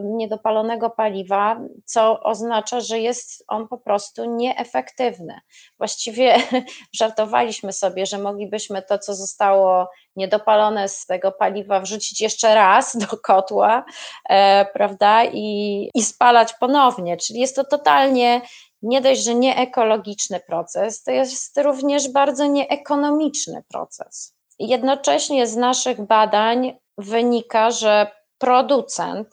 niedopalonego 0.03 0.91
paliwa, 0.91 1.61
co 1.85 2.21
oznacza, 2.21 2.81
że 2.81 2.99
jest 2.99 3.45
on 3.49 3.69
po 3.69 3.79
prostu 3.79 4.37
nieefektywny. 4.37 5.41
Właściwie 5.79 6.37
żartowaliśmy 7.01 7.73
sobie, 7.73 8.07
że 8.07 8.19
moglibyśmy 8.19 8.83
to, 8.83 8.99
co 8.99 9.15
zostało 9.15 9.89
niedopalone 10.17 10.89
z 10.89 11.07
tego 11.07 11.33
paliwa, 11.33 11.81
wrzucić 11.81 12.21
jeszcze 12.21 12.55
raz 12.55 12.97
do 12.97 13.17
kotła, 13.23 13.85
e, 14.29 14.65
prawda, 14.65 15.25
i, 15.25 15.89
i 15.95 16.03
spalać 16.03 16.55
ponownie. 16.61 17.17
Czyli 17.17 17.41
jest 17.41 17.57
to 17.57 17.65
totalnie 17.65 18.41
nie 18.83 19.01
dość, 19.01 19.25
że 19.25 19.35
nieekologiczny 19.35 20.41
proces, 20.41 21.03
to 21.03 21.11
jest 21.11 21.59
również 21.59 22.09
bardzo 22.09 22.47
nieekonomiczny 22.47 23.63
proces. 23.69 24.35
Jednocześnie 24.63 25.47
z 25.47 25.57
naszych 25.57 26.07
badań 26.07 26.79
wynika, 26.99 27.71
że 27.71 28.11
producent 28.39 29.29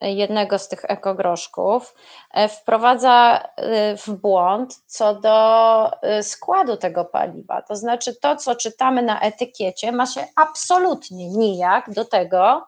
jednego 0.00 0.58
z 0.58 0.68
tych 0.68 0.84
ekogroszków 0.84 1.94
e, 2.34 2.48
wprowadza 2.48 3.44
e, 3.56 3.96
w 3.96 4.10
błąd 4.10 4.74
co 4.86 5.14
do 5.14 5.90
e, 6.02 6.22
składu 6.22 6.76
tego 6.76 7.04
paliwa. 7.04 7.62
To 7.62 7.76
znaczy, 7.76 8.16
to, 8.22 8.36
co 8.36 8.54
czytamy 8.56 9.02
na 9.02 9.20
etykiecie, 9.20 9.92
ma 9.92 10.06
się 10.06 10.26
absolutnie 10.36 11.28
nijak 11.28 11.90
do 11.90 12.04
tego, 12.04 12.66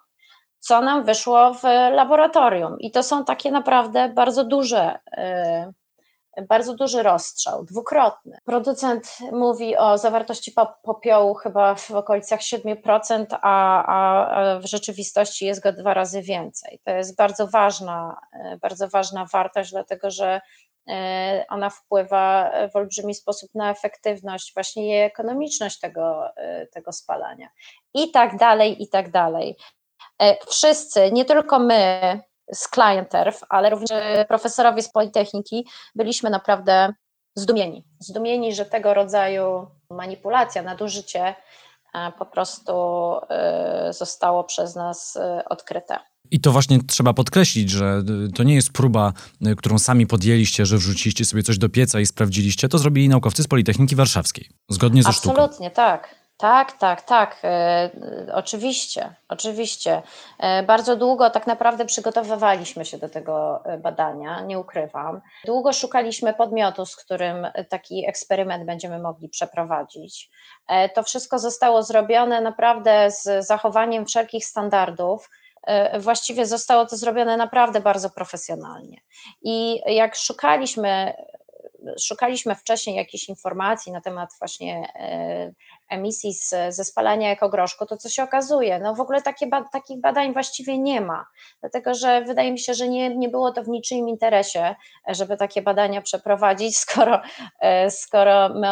co 0.59 0.81
nam 0.81 1.05
wyszło 1.05 1.55
w 1.55 1.63
laboratorium. 1.93 2.79
I 2.79 2.91
to 2.91 3.03
są 3.03 3.25
takie 3.25 3.51
naprawdę 3.51 4.09
bardzo 4.09 4.45
duże 4.45 4.99
bardzo 6.49 6.75
duży 6.75 7.03
rozstrzał, 7.03 7.65
dwukrotny. 7.65 8.39
Producent 8.45 9.19
mówi 9.33 9.77
o 9.77 9.99
zawartości 9.99 10.53
popiołu 10.83 11.35
chyba 11.35 11.75
w 11.75 11.91
okolicach 11.91 12.41
7%, 12.41 13.27
a, 13.43 13.85
a 13.87 14.61
w 14.61 14.67
rzeczywistości 14.67 15.47
jest 15.47 15.63
go 15.63 15.73
dwa 15.73 15.95
razy 15.95 16.23
więcej. 16.23 16.81
To 16.85 16.91
jest 16.91 17.17
bardzo 17.17 17.47
ważna, 17.47 18.21
bardzo 18.63 18.89
ważna 18.89 19.27
wartość, 19.33 19.71
dlatego 19.71 20.11
że 20.11 20.41
e, 20.89 21.45
ona 21.49 21.71
wpływa 21.71 22.53
w 22.73 22.77
olbrzymi 22.77 23.15
sposób 23.15 23.51
na 23.55 23.71
efektywność, 23.71 24.55
właśnie 24.55 24.89
i 24.89 25.01
ekonomiczność 25.01 25.79
tego, 25.79 26.37
e, 26.37 26.67
tego 26.67 26.93
spalania. 26.93 27.49
I 27.95 28.11
tak 28.11 28.37
dalej, 28.37 28.83
i 28.83 28.89
tak 28.89 29.11
dalej. 29.11 29.57
E, 30.23 30.37
wszyscy, 30.47 31.13
nie 31.13 31.25
tylko 31.25 31.59
my, 31.59 32.21
z 32.55 32.69
Clienterf, 32.71 33.41
ale 33.49 33.71
również 33.71 33.91
profesorowie 34.29 34.83
z 34.83 34.93
Politechniki 34.93 35.67
byliśmy 35.95 36.31
naprawdę 36.31 36.93
zdumieni. 37.35 37.85
Zdumieni, 38.01 38.55
że 38.55 38.65
tego 38.65 38.95
rodzaju 38.95 39.67
manipulacja, 39.91 40.63
nadużycie 40.63 41.35
e, 41.95 42.13
po 42.19 42.27
prostu 42.27 42.73
e, 43.31 43.93
zostało 43.93 44.45
przez 44.45 44.77
nas 44.77 45.17
e, 45.17 45.45
odkryte. 45.45 45.99
I 46.31 46.41
to 46.41 46.53
właśnie 46.53 46.79
trzeba 46.89 47.13
podkreślić, 47.13 47.71
że 47.71 48.03
to 48.35 48.43
nie 48.43 48.55
jest 48.55 48.73
próba, 48.73 49.13
którą 49.57 49.79
sami 49.79 50.07
podjęliście, 50.07 50.67
że 50.67 50.77
wrzuciliście 50.77 51.25
sobie 51.25 51.43
coś 51.43 51.59
do 51.59 51.69
pieca 51.69 52.01
i 52.01 52.07
sprawdziliście. 52.07 52.69
To 52.69 52.79
zrobili 52.79 53.09
naukowcy 53.09 53.43
z 53.43 53.49
Politechniki 53.49 53.97
Warszawskiej, 53.97 54.49
zgodnie 54.71 55.03
ze 55.03 55.09
Absolutnie, 55.09 55.33
sztuką. 55.33 55.45
Absolutnie, 55.45 55.71
tak. 55.71 56.20
Tak, 56.41 56.73
tak, 56.73 57.03
tak. 57.03 57.39
E, 57.45 57.91
oczywiście, 58.35 59.15
oczywiście. 59.29 60.03
E, 60.39 60.63
bardzo 60.63 60.97
długo 60.97 61.31
tak 61.31 61.47
naprawdę 61.47 61.85
przygotowywaliśmy 61.85 62.85
się 62.85 62.99
do 62.99 63.09
tego 63.09 63.65
e, 63.65 63.79
badania, 63.79 64.41
nie 64.41 64.59
ukrywam. 64.59 65.21
Długo 65.45 65.73
szukaliśmy 65.73 66.35
podmiotu, 66.35 66.87
z 66.87 66.97
którym 66.97 67.47
taki 67.69 68.09
eksperyment 68.09 68.67
będziemy 68.67 68.99
mogli 68.99 69.29
przeprowadzić. 69.29 70.31
E, 70.69 70.89
to 70.89 71.03
wszystko 71.03 71.39
zostało 71.39 71.83
zrobione 71.83 72.41
naprawdę 72.41 73.11
z 73.11 73.47
zachowaniem 73.47 74.07
wszelkich 74.07 74.45
standardów. 74.45 75.31
E, 75.67 76.01
właściwie 76.01 76.47
zostało 76.47 76.87
to 76.87 76.97
zrobione 76.97 77.37
naprawdę 77.37 77.81
bardzo 77.81 78.11
profesjonalnie. 78.11 79.01
I 79.43 79.81
jak 79.95 80.17
szukaliśmy 80.17 81.15
szukaliśmy 82.01 82.55
wcześniej 82.55 82.97
jakichś 82.97 83.29
informacji 83.29 83.93
na 83.93 84.01
temat 84.01 84.31
właśnie 84.39 84.93
e, 84.95 85.53
emisji 85.91 86.35
z, 86.35 86.55
ze 86.69 86.85
spalania 86.85 87.31
ekogroszku, 87.31 87.87
to 87.87 87.97
co 87.97 88.09
się 88.09 88.23
okazuje? 88.23 88.79
No 88.79 88.95
w 88.95 89.01
ogóle 89.01 89.23
takie, 89.23 89.47
takich 89.73 90.01
badań 90.01 90.33
właściwie 90.33 90.79
nie 90.79 91.01
ma, 91.01 91.27
dlatego 91.61 91.95
że 91.95 92.25
wydaje 92.25 92.53
mi 92.53 92.59
się, 92.59 92.75
że 92.75 92.89
nie, 92.89 93.17
nie 93.17 93.29
było 93.29 93.53
to 93.53 93.63
w 93.63 93.69
niczym 93.69 94.09
interesie, 94.09 94.75
żeby 95.09 95.37
takie 95.37 95.63
badania 95.63 96.03
przeprowadzić, 96.03 96.79
skoro, 96.85 97.21
e, 97.61 97.91
skoro 97.91 98.49
my 98.49 98.69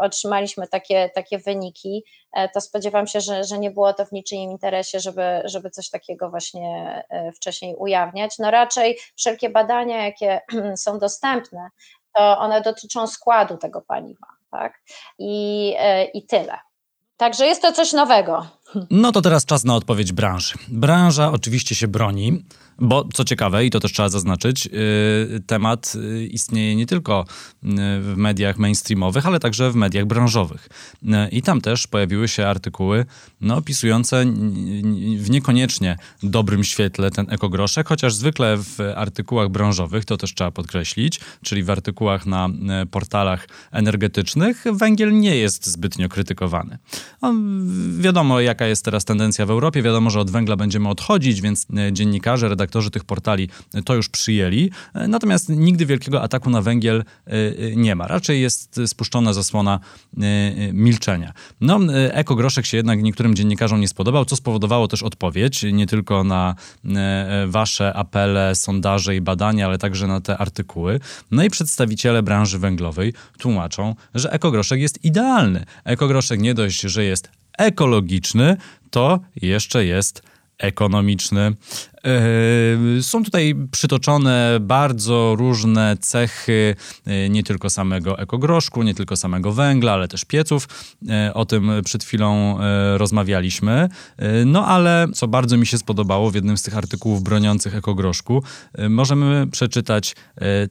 otrzymaliśmy 0.00 0.68
takie, 0.68 1.10
takie 1.14 1.38
wyniki, 1.38 2.04
e, 2.32 2.48
to 2.48 2.60
spodziewam 2.60 3.06
się, 3.06 3.20
że, 3.20 3.44
że 3.44 3.58
nie 3.58 3.70
było 3.70 3.92
to 3.92 4.04
w 4.06 4.12
niczym 4.12 4.38
interesie, 4.38 5.00
żeby, 5.00 5.42
żeby 5.44 5.70
coś 5.70 5.90
takiego 5.90 6.30
właśnie 6.30 7.02
wcześniej 7.36 7.74
ujawniać. 7.74 8.38
No 8.38 8.50
raczej 8.50 8.98
wszelkie 9.16 9.50
badania, 9.50 10.04
jakie 10.04 10.40
są 10.84 10.98
dostępne, 10.98 11.70
to 12.16 12.38
one 12.38 12.60
dotyczą 12.60 13.06
składu 13.06 13.56
tego 13.56 13.80
paliwa, 13.80 14.26
tak? 14.50 14.82
I, 15.18 15.74
e, 15.78 16.04
i 16.04 16.26
tyle. 16.26 16.58
Także 17.16 17.46
jest 17.46 17.62
to 17.62 17.72
coś 17.72 17.92
nowego. 17.92 18.46
No 18.90 19.12
to 19.12 19.22
teraz 19.22 19.44
czas 19.44 19.64
na 19.64 19.74
odpowiedź 19.74 20.12
branży. 20.12 20.54
Branża 20.68 21.32
oczywiście 21.32 21.74
się 21.74 21.88
broni, 21.88 22.44
bo 22.78 23.08
co 23.14 23.24
ciekawe, 23.24 23.66
i 23.66 23.70
to 23.70 23.80
też 23.80 23.92
trzeba 23.92 24.08
zaznaczyć, 24.08 24.66
yy, 24.66 25.40
temat 25.46 25.94
yy, 25.94 26.26
istnieje 26.26 26.76
nie 26.76 26.86
tylko 26.86 27.24
yy, 27.62 27.70
w 28.00 28.14
mediach 28.16 28.58
mainstreamowych, 28.58 29.26
ale 29.26 29.40
także 29.40 29.70
w 29.70 29.74
mediach 29.74 30.06
branżowych. 30.06 30.68
I 31.32 31.42
tam 31.42 31.60
też 31.60 31.86
pojawiły 31.86 32.28
się 32.28 32.46
artykuły 32.46 33.04
no, 33.40 33.56
opisujące 33.56 34.24
w 35.16 35.30
niekoniecznie 35.30 35.96
dobrym 36.22 36.64
świetle 36.64 37.10
ten 37.10 37.26
ekogroszek, 37.30 37.88
chociaż 37.88 38.14
zwykle 38.14 38.56
w 38.56 38.80
artykułach 38.96 39.48
branżowych, 39.48 40.04
to 40.04 40.16
też 40.16 40.34
trzeba 40.34 40.50
podkreślić, 40.50 41.20
czyli 41.42 41.62
w 41.62 41.70
artykułach 41.70 42.26
na 42.26 42.48
portalach 42.90 43.48
energetycznych, 43.72 44.64
węgiel 44.72 45.18
nie 45.18 45.36
jest 45.36 45.66
zbytnio 45.66 46.08
krytykowany. 46.08 46.78
No, 47.22 47.34
wiadomo, 47.98 48.40
jaka 48.40 48.66
jest 48.66 48.84
teraz 48.84 49.04
tendencja 49.04 49.46
w 49.46 49.50
Europie, 49.50 49.82
wiadomo, 49.82 50.10
że 50.10 50.20
od 50.20 50.30
węgla 50.30 50.56
będziemy 50.56 50.88
odchodzić, 50.88 51.40
więc 51.40 51.66
dziennikarze, 51.92 52.48
redaktorzy, 52.48 52.65
redaktorzy 52.66 52.90
tych 52.90 53.04
portali 53.04 53.48
to 53.84 53.94
już 53.94 54.08
przyjęli, 54.08 54.70
natomiast 55.08 55.48
nigdy 55.48 55.86
wielkiego 55.86 56.22
ataku 56.22 56.50
na 56.50 56.62
węgiel 56.62 57.04
e, 57.26 57.30
e, 57.30 57.76
nie 57.76 57.94
ma. 57.94 58.06
Raczej 58.06 58.40
jest 58.40 58.80
spuszczona 58.86 59.32
zasłona 59.32 59.80
e, 59.80 60.72
milczenia. 60.72 61.32
No, 61.60 61.80
ekogroszek 62.10 62.66
się 62.66 62.76
jednak 62.76 63.02
niektórym 63.02 63.34
dziennikarzom 63.34 63.80
nie 63.80 63.88
spodobał, 63.88 64.24
co 64.24 64.36
spowodowało 64.36 64.88
też 64.88 65.02
odpowiedź 65.02 65.62
nie 65.72 65.86
tylko 65.86 66.24
na 66.24 66.54
wasze 67.46 67.94
apele, 67.94 68.54
sondaże 68.54 69.16
i 69.16 69.20
badania, 69.20 69.66
ale 69.66 69.78
także 69.78 70.06
na 70.06 70.20
te 70.20 70.38
artykuły. 70.38 71.00
No 71.30 71.44
i 71.44 71.50
przedstawiciele 71.50 72.22
branży 72.22 72.58
węglowej 72.58 73.12
tłumaczą, 73.38 73.94
że 74.14 74.32
ekogroszek 74.32 74.80
jest 74.80 75.04
idealny. 75.04 75.64
Ekogroszek 75.84 76.40
nie 76.40 76.54
dość, 76.54 76.80
że 76.80 77.04
jest 77.04 77.30
ekologiczny, 77.58 78.56
to 78.90 79.20
jeszcze 79.36 79.84
jest 79.84 80.22
ekonomiczny. 80.58 81.52
Yy, 82.06 83.02
są 83.02 83.24
tutaj 83.24 83.54
przytoczone 83.70 84.58
bardzo 84.60 85.34
różne 85.38 85.96
cechy 86.00 86.76
yy, 87.06 87.30
nie 87.30 87.42
tylko 87.42 87.70
samego 87.70 88.18
ekogroszku, 88.18 88.82
nie 88.82 88.94
tylko 88.94 89.16
samego 89.16 89.52
węgla, 89.52 89.92
ale 89.92 90.08
też 90.08 90.24
pieców. 90.24 90.68
Yy, 91.02 91.34
o 91.34 91.44
tym 91.44 91.70
przed 91.84 92.04
chwilą 92.04 92.58
rozmawialiśmy. 92.96 93.88
No 94.46 94.66
ale 94.66 95.06
co 95.14 95.28
bardzo 95.28 95.56
mi 95.56 95.66
się 95.66 95.78
spodobało 95.78 96.30
w 96.30 96.34
jednym 96.34 96.58
z 96.58 96.62
tych 96.62 96.76
artykułów 96.76 97.22
broniących 97.22 97.74
ekogroszku, 97.74 98.42
możemy 98.88 99.46
przeczytać 99.46 100.16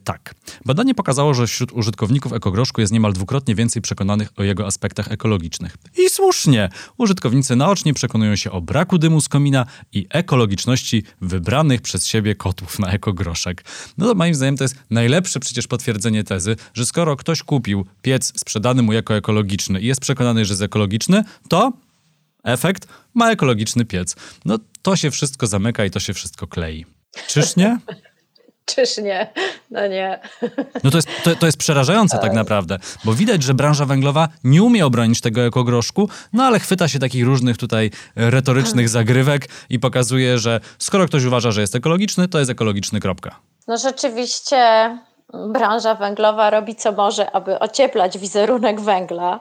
tak. 0.04 0.34
Badanie 0.64 0.94
pokazało, 0.94 1.34
że 1.34 1.46
wśród 1.46 1.72
użytkowników 1.72 2.32
ekogroszku 2.32 2.80
jest 2.80 2.92
niemal 2.92 3.12
dwukrotnie 3.12 3.54
więcej 3.54 3.82
przekonanych 3.82 4.28
o 4.36 4.42
jego 4.42 4.66
aspektach 4.66 5.12
ekologicznych. 5.12 5.76
I 5.98 6.10
słusznie! 6.10 6.68
Użytkownicy 6.98 7.56
naocznie 7.56 7.94
przekonują 7.94 8.36
się 8.36 8.50
o 8.50 8.60
braku 8.60 8.98
dymu 8.98 9.20
z 9.20 9.28
komina 9.28 9.66
i 9.92 10.06
ekologiczności 10.10 11.02
wybranych 11.26 11.82
przez 11.82 12.06
siebie 12.06 12.34
kotów 12.34 12.78
na 12.78 12.90
ekogroszek. 12.90 13.64
No 13.98 14.06
to 14.06 14.14
moim 14.14 14.34
zdaniem 14.34 14.56
to 14.56 14.64
jest 14.64 14.76
najlepsze 14.90 15.40
przecież 15.40 15.66
potwierdzenie 15.66 16.24
tezy, 16.24 16.56
że 16.74 16.86
skoro 16.86 17.16
ktoś 17.16 17.42
kupił 17.42 17.86
piec 18.02 18.40
sprzedany 18.40 18.82
mu 18.82 18.92
jako 18.92 19.16
ekologiczny 19.16 19.80
i 19.80 19.86
jest 19.86 20.00
przekonany, 20.00 20.44
że 20.44 20.52
jest 20.52 20.62
ekologiczny, 20.62 21.24
to 21.48 21.72
efekt 22.44 22.88
ma 23.14 23.30
ekologiczny 23.30 23.84
piec. 23.84 24.16
No 24.44 24.58
to 24.82 24.96
się 24.96 25.10
wszystko 25.10 25.46
zamyka 25.46 25.84
i 25.84 25.90
to 25.90 26.00
się 26.00 26.14
wszystko 26.14 26.46
klei. 26.46 26.86
Czyż 27.28 27.56
nie? 27.56 27.78
Czyż 28.66 28.98
nie? 28.98 29.32
No 29.70 29.86
nie. 29.86 30.20
No 30.84 30.90
to 30.90 30.98
jest, 30.98 31.08
to, 31.24 31.36
to 31.36 31.46
jest 31.46 31.58
przerażające 31.58 32.18
tak 32.18 32.32
naprawdę, 32.32 32.78
bo 33.04 33.14
widać, 33.14 33.42
że 33.42 33.54
branża 33.54 33.84
węglowa 33.84 34.28
nie 34.44 34.62
umie 34.62 34.86
obronić 34.86 35.20
tego 35.20 35.40
ekogroszku, 35.40 36.08
no 36.32 36.44
ale 36.44 36.58
chwyta 36.58 36.88
się 36.88 36.98
takich 36.98 37.24
różnych 37.24 37.56
tutaj 37.56 37.90
retorycznych 38.16 38.88
zagrywek 38.88 39.48
i 39.70 39.78
pokazuje, 39.78 40.38
że 40.38 40.60
skoro 40.78 41.06
ktoś 41.06 41.24
uważa, 41.24 41.50
że 41.50 41.60
jest 41.60 41.74
ekologiczny, 41.74 42.28
to 42.28 42.38
jest 42.38 42.50
ekologiczny, 42.50 43.00
kropka. 43.00 43.40
No 43.68 43.76
rzeczywiście 43.76 44.90
branża 45.32 45.94
węglowa 45.94 46.50
robi 46.50 46.74
co 46.74 46.92
może, 46.92 47.30
aby 47.30 47.58
ocieplać 47.58 48.18
wizerunek 48.18 48.80
węgla, 48.80 49.40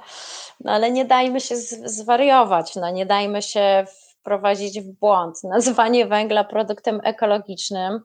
no 0.64 0.72
ale 0.72 0.92
nie 0.92 1.06
dajmy 1.06 1.42
się 1.42 1.56
zwariować, 1.86 2.76
no 2.76 2.90
nie 2.90 3.06
dajmy 3.06 3.42
się 3.42 3.86
wprowadzić 4.20 4.82
w 4.82 5.00
błąd. 5.00 5.44
Nazywanie 5.44 6.06
węgla 6.06 6.44
produktem 6.44 7.02
ekologicznym 7.04 8.00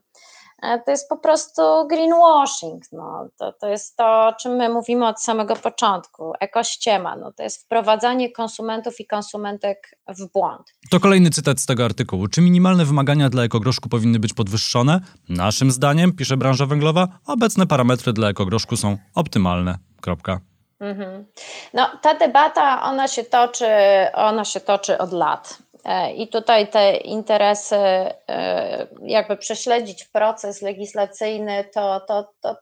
to 0.85 0.91
jest 0.91 1.09
po 1.09 1.17
prostu 1.17 1.61
greenwashing. 1.89 2.83
No. 2.91 3.27
To, 3.37 3.53
to 3.53 3.67
jest 3.67 3.97
to, 3.97 4.27
o 4.27 4.33
czym 4.33 4.51
my 4.51 4.69
mówimy 4.69 5.07
od 5.07 5.21
samego 5.21 5.55
początku, 5.55 6.33
ekościema. 6.39 7.15
No. 7.15 7.31
To 7.31 7.43
jest 7.43 7.63
wprowadzanie 7.63 8.31
konsumentów 8.31 8.99
i 8.99 9.07
konsumentek 9.07 9.97
w 10.07 10.31
błąd. 10.31 10.73
To 10.91 10.99
kolejny 10.99 11.29
cytat 11.29 11.59
z 11.59 11.65
tego 11.65 11.85
artykułu. 11.85 12.27
Czy 12.27 12.41
minimalne 12.41 12.85
wymagania 12.85 13.29
dla 13.29 13.43
ekogroszku 13.43 13.89
powinny 13.89 14.19
być 14.19 14.33
podwyższone? 14.33 14.99
Naszym 15.29 15.71
zdaniem, 15.71 16.13
pisze 16.13 16.37
branża 16.37 16.65
węglowa, 16.65 17.07
obecne 17.27 17.67
parametry 17.67 18.13
dla 18.13 18.29
ekogroszku 18.29 18.77
są 18.77 18.97
optymalne. 19.15 19.77
Kropka. 20.01 20.39
Mhm. 20.79 21.25
No, 21.73 21.89
ta 22.01 22.13
debata, 22.13 22.83
ona 22.83 23.07
się 23.07 23.23
toczy, 23.23 23.65
ona 24.13 24.45
się 24.45 24.59
toczy 24.59 24.97
od 24.97 25.11
lat. 25.11 25.57
E, 25.85 26.13
I 26.13 26.27
tutaj 26.27 26.67
te 26.67 26.97
interesy, 26.97 27.75
e, 27.75 28.87
jakby 29.01 29.37
prześledzić 29.37 30.03
proces 30.03 30.61
legislacyjny, 30.61 31.63
to, 31.73 31.99
to, 31.99 32.33
to, 32.41 32.55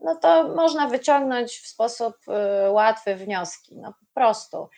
no 0.00 0.16
to 0.16 0.48
można 0.48 0.86
wyciągnąć 0.86 1.52
w 1.58 1.66
sposób 1.66 2.14
e, 2.28 2.70
łatwy 2.70 3.14
wnioski. 3.14 3.76
No 3.76 3.92
po 3.92 4.06
prostu. 4.14 4.68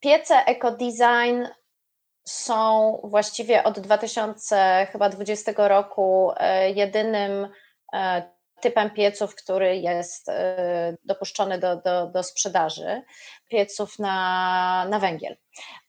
Piece 0.00 0.46
ecodesign 0.46 1.44
są 2.24 3.00
właściwie 3.04 3.64
od 3.64 3.80
2020 3.80 4.86
chyba 4.86 5.08
20 5.08 5.52
roku 5.56 6.32
jedynym 6.74 7.48
typem 8.60 8.90
pieców, 8.90 9.34
który 9.34 9.76
jest 9.76 10.28
e, 10.28 10.96
dopuszczony 11.04 11.58
do, 11.58 11.76
do, 11.76 12.06
do 12.06 12.22
sprzedaży, 12.22 13.02
pieców 13.48 13.98
na, 13.98 14.86
na 14.90 14.98
węgiel. 14.98 15.36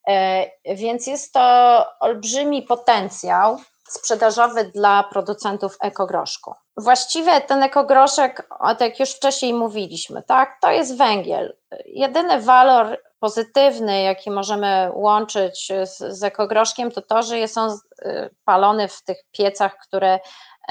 E, 0.08 0.46
więc 0.76 1.08
jest 1.08 1.34
to 1.34 1.86
olbrzymi 2.00 2.64
potencjał 2.64 3.58
sprzedażowy 3.90 4.64
dla 4.64 5.04
producentów 5.04 5.78
ekogroszku. 5.82 6.54
Właściwie 6.78 7.42
ten 7.42 7.64
ekogroszek, 7.64 8.50
tak 8.60 8.82
jak 8.82 9.00
już 9.00 9.12
wcześniej 9.12 9.54
mówiliśmy, 9.54 10.24
tak, 10.24 10.58
to 10.62 10.72
jest 10.72 10.98
węgiel. 10.98 11.58
Jedyny 11.86 12.42
walor 12.42 12.98
pozytywny, 13.20 14.02
jaki 14.02 14.32
możemy 14.32 14.90
łączyć 14.94 15.72
z, 15.84 16.00
z 16.00 16.24
ekogroszkiem, 16.24 16.92
to 16.92 17.02
to, 17.02 17.24
że 17.24 17.40
jest 17.40 17.58
on 17.58 17.72
y, 18.06 18.36
palony 18.46 18.88
w 18.88 19.04
tych 19.04 19.18
piecach, 19.32 19.78
które 19.88 20.20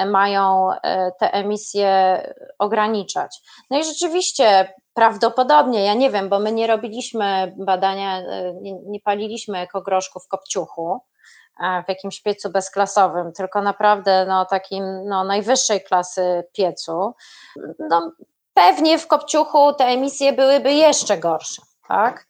mają 0.04 0.70
e, 0.72 1.12
te 1.20 1.32
emisje 1.32 2.22
ograniczać. 2.58 3.40
No 3.70 3.78
i 3.78 3.84
rzeczywiście 3.84 4.74
prawdopodobnie, 4.94 5.84
ja 5.84 5.94
nie 5.94 6.10
wiem, 6.10 6.28
bo 6.28 6.38
my 6.38 6.52
nie 6.52 6.66
robiliśmy 6.66 7.54
badania, 7.56 8.18
e, 8.18 8.54
nie, 8.54 8.74
nie 8.86 9.00
paliliśmy 9.00 9.58
ekogroszku 9.58 10.20
w 10.20 10.28
kopciuchu, 10.28 11.00
e, 11.64 11.82
w 11.84 11.88
jakimś 11.88 12.22
piecu 12.22 12.50
bezklasowym, 12.50 13.32
tylko 13.32 13.62
naprawdę 13.62 14.26
no, 14.28 14.44
takim 14.44 14.84
no, 15.04 15.24
najwyższej 15.24 15.80
klasy 15.80 16.44
piecu. 16.52 17.14
No, 17.78 18.12
pewnie 18.54 18.98
w 18.98 19.06
kopciuchu 19.06 19.74
te 19.74 19.84
emisje 19.84 20.32
byłyby 20.32 20.72
jeszcze 20.72 21.18
gorsze, 21.18 21.62
tak? 21.88 22.26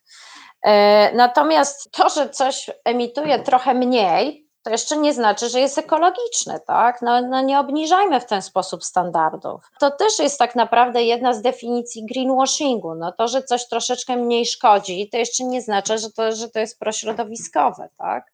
Natomiast 1.14 1.90
to, 1.92 2.08
że 2.08 2.30
coś 2.30 2.70
emituje 2.84 3.38
trochę 3.38 3.74
mniej, 3.74 4.45
to 4.66 4.70
jeszcze 4.70 4.96
nie 4.96 5.14
znaczy, 5.14 5.48
że 5.48 5.60
jest 5.60 5.78
ekologiczne, 5.78 6.60
tak? 6.60 7.02
No, 7.02 7.22
no, 7.22 7.40
nie 7.40 7.60
obniżajmy 7.60 8.20
w 8.20 8.26
ten 8.26 8.42
sposób 8.42 8.84
standardów. 8.84 9.70
To 9.80 9.90
też 9.90 10.18
jest 10.18 10.38
tak 10.38 10.56
naprawdę 10.56 11.02
jedna 11.02 11.32
z 11.32 11.42
definicji 11.42 12.06
greenwashingu. 12.06 12.94
No 12.94 13.12
to, 13.12 13.28
że 13.28 13.42
coś 13.42 13.68
troszeczkę 13.68 14.16
mniej 14.16 14.46
szkodzi, 14.46 15.08
to 15.12 15.16
jeszcze 15.18 15.44
nie 15.44 15.62
znaczy, 15.62 15.98
że 15.98 16.10
to, 16.10 16.32
że 16.32 16.48
to 16.48 16.58
jest 16.58 16.78
prośrodowiskowe, 16.78 17.88
tak? 17.98 18.32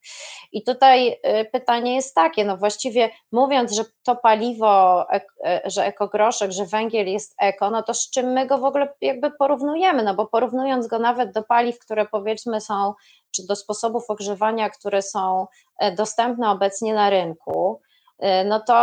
I 0.52 0.64
tutaj 0.64 1.08
y, 1.40 1.44
pytanie 1.52 1.94
jest 1.94 2.14
takie, 2.14 2.44
no 2.44 2.56
właściwie 2.56 3.10
mówiąc, 3.32 3.72
że 3.72 3.84
to 4.02 4.16
paliwo, 4.16 5.06
e, 5.12 5.60
że 5.64 5.86
ekogroszek, 5.86 6.52
że 6.52 6.66
węgiel 6.66 7.08
jest 7.08 7.34
eko, 7.38 7.70
no 7.70 7.82
to 7.82 7.94
z 7.94 8.10
czym 8.10 8.26
my 8.26 8.46
go 8.46 8.58
w 8.58 8.64
ogóle 8.64 8.94
jakby 9.00 9.30
porównujemy? 9.30 10.02
No 10.02 10.14
bo 10.14 10.26
porównując 10.26 10.86
go 10.86 10.98
nawet 10.98 11.32
do 11.32 11.42
paliw, 11.42 11.78
które 11.78 12.06
powiedzmy 12.06 12.60
są 12.60 12.94
czy 13.32 13.46
do 13.46 13.56
sposobów 13.56 14.04
ogrzewania, 14.08 14.70
które 14.70 15.02
są 15.02 15.46
e, 15.78 15.92
dostępne 15.92 16.50
obecnie 16.50 16.94
na 16.94 17.10
rynku, 17.10 17.80
e, 18.18 18.44
no 18.44 18.60
to 18.60 18.74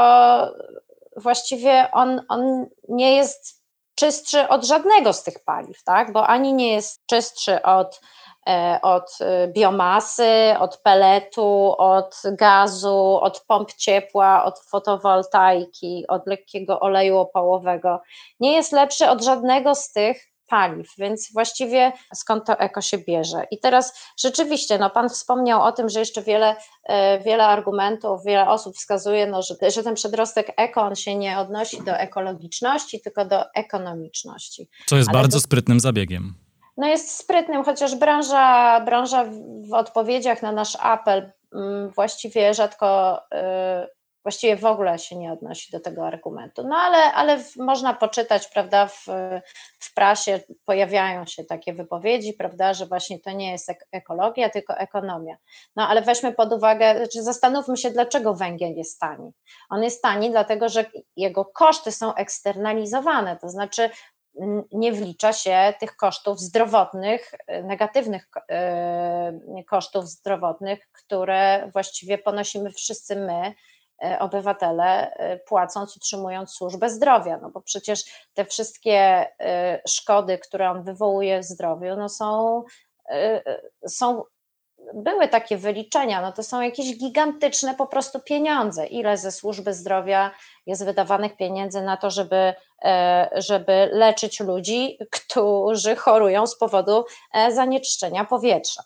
właściwie 1.17 1.89
on, 1.91 2.21
on 2.29 2.65
nie 2.89 3.15
jest 3.15 3.63
czystszy 3.95 4.47
od 4.47 4.65
żadnego 4.65 5.13
z 5.13 5.23
tych 5.23 5.43
paliw, 5.45 5.83
tak? 5.83 6.13
bo 6.13 6.27
ani 6.27 6.53
nie 6.53 6.73
jest 6.73 7.05
czystszy 7.05 7.62
od, 7.62 8.01
e, 8.47 8.79
od 8.81 9.17
biomasy, 9.47 10.55
od 10.59 10.77
peletu, 10.77 11.75
od 11.77 12.21
gazu, 12.31 13.19
od 13.21 13.43
pomp 13.47 13.73
ciepła, 13.73 14.43
od 14.43 14.59
fotowoltaiki, 14.59 16.05
od 16.07 16.27
lekkiego 16.27 16.79
oleju 16.79 17.17
opałowego. 17.17 18.01
Nie 18.39 18.53
jest 18.53 18.71
lepszy 18.71 19.09
od 19.09 19.23
żadnego 19.23 19.75
z 19.75 19.91
tych 19.91 20.28
paliw, 20.49 20.88
więc 20.97 21.33
właściwie 21.33 21.91
skąd 22.15 22.45
to 22.45 22.59
eko 22.59 22.81
się 22.81 22.97
bierze. 22.97 23.43
I 23.51 23.59
teraz 23.59 23.99
rzeczywiście, 24.19 24.77
no 24.77 24.89
Pan 24.89 25.09
wspomniał 25.09 25.62
o 25.62 25.71
tym, 25.71 25.89
że 25.89 25.99
jeszcze 25.99 26.21
wiele, 26.21 26.55
e, 26.83 27.19
wiele 27.19 27.47
argumentów, 27.47 28.23
wiele 28.25 28.49
osób 28.49 28.75
wskazuje, 28.75 29.27
no, 29.27 29.41
że, 29.41 29.71
że 29.71 29.83
ten 29.83 29.95
przedrostek 29.95 30.51
eko, 30.57 30.81
on 30.81 30.95
się 30.95 31.15
nie 31.15 31.39
odnosi 31.39 31.83
do 31.83 31.97
ekologiczności, 31.97 33.01
tylko 33.01 33.25
do 33.25 33.53
ekonomiczności. 33.53 34.69
Co 34.85 34.97
jest 34.97 35.09
Ale 35.09 35.17
bardzo 35.19 35.38
to, 35.38 35.41
sprytnym 35.41 35.79
zabiegiem. 35.79 36.33
No 36.77 36.88
jest 36.88 37.17
sprytnym, 37.17 37.63
chociaż 37.63 37.95
branża, 37.95 38.79
branża 38.79 39.25
w 39.69 39.73
odpowiedziach 39.73 40.41
na 40.41 40.51
nasz 40.51 40.77
apel 40.79 41.31
mm, 41.55 41.89
właściwie 41.89 42.53
rzadko 42.53 43.17
y, 43.17 43.98
właściwie 44.23 44.55
w 44.55 44.65
ogóle 44.65 44.99
się 44.99 45.15
nie 45.15 45.34
odnosi 45.34 45.71
do 45.71 45.79
tego 45.79 46.08
argumentu. 46.08 46.67
No 46.67 46.75
ale, 46.75 46.97
ale 46.97 47.43
można 47.58 47.93
poczytać, 47.93 48.47
prawda, 48.47 48.88
w, 48.88 49.05
w 49.79 49.93
prasie 49.93 50.39
pojawiają 50.65 51.25
się 51.25 51.43
takie 51.43 51.73
wypowiedzi, 51.73 52.34
prawda, 52.34 52.73
że 52.73 52.86
właśnie 52.86 53.19
to 53.19 53.32
nie 53.32 53.51
jest 53.51 53.71
ekologia, 53.91 54.49
tylko 54.49 54.77
ekonomia. 54.77 55.38
No 55.75 55.88
ale 55.88 56.01
weźmy 56.01 56.34
pod 56.34 56.53
uwagę, 56.53 56.97
znaczy 56.97 57.23
zastanówmy 57.23 57.77
się, 57.77 57.91
dlaczego 57.91 58.34
węgiel 58.34 58.75
jest 58.75 58.99
tani. 58.99 59.32
On 59.69 59.84
jest 59.84 60.01
tani 60.01 60.32
dlatego, 60.32 60.69
że 60.69 60.86
jego 61.15 61.45
koszty 61.45 61.91
są 61.91 62.15
eksternalizowane, 62.15 63.38
to 63.38 63.49
znaczy 63.49 63.89
nie 64.71 64.91
wlicza 64.91 65.34
się 65.34 65.73
tych 65.79 65.95
kosztów 65.95 66.39
zdrowotnych, 66.39 67.32
negatywnych 67.63 68.29
e, 68.51 69.63
kosztów 69.67 70.08
zdrowotnych, 70.10 70.89
które 70.91 71.69
właściwie 71.73 72.17
ponosimy 72.17 72.71
wszyscy 72.71 73.15
my, 73.15 73.53
obywatele 74.19 75.13
e, 75.13 75.38
płacąc, 75.38 75.97
utrzymując 75.97 76.51
służbę 76.51 76.89
zdrowia, 76.89 77.39
no 77.41 77.49
bo 77.49 77.62
przecież 77.62 78.03
te 78.33 78.45
wszystkie 78.45 79.27
e, 79.39 79.81
szkody, 79.88 80.38
które 80.38 80.69
on 80.69 80.83
wywołuje 80.83 81.39
w 81.39 81.43
zdrowiu, 81.43 81.95
no 81.95 82.09
są, 82.09 82.63
są 83.88 84.23
były 84.93 85.27
takie 85.27 85.57
wyliczenia, 85.57 86.21
no 86.21 86.31
to 86.31 86.43
są 86.43 86.62
jakieś 86.62 86.97
gigantyczne 86.97 87.75
po 87.75 87.88
prostu 87.88 88.19
pieniądze. 88.19 88.85
Ile 88.88 89.17
ze 89.17 89.31
służby 89.31 89.73
zdrowia 89.73 90.31
jest 90.65 90.85
wydawanych 90.85 91.38
pieniędzy 91.38 91.81
na 91.81 91.97
to, 91.97 92.09
żeby, 92.09 92.53
żeby 93.35 93.89
leczyć 93.91 94.39
ludzi, 94.39 94.97
którzy 95.12 95.95
chorują 95.95 96.47
z 96.47 96.57
powodu 96.57 97.05
zanieczyszczenia 97.49 98.25
powietrza. 98.25 98.83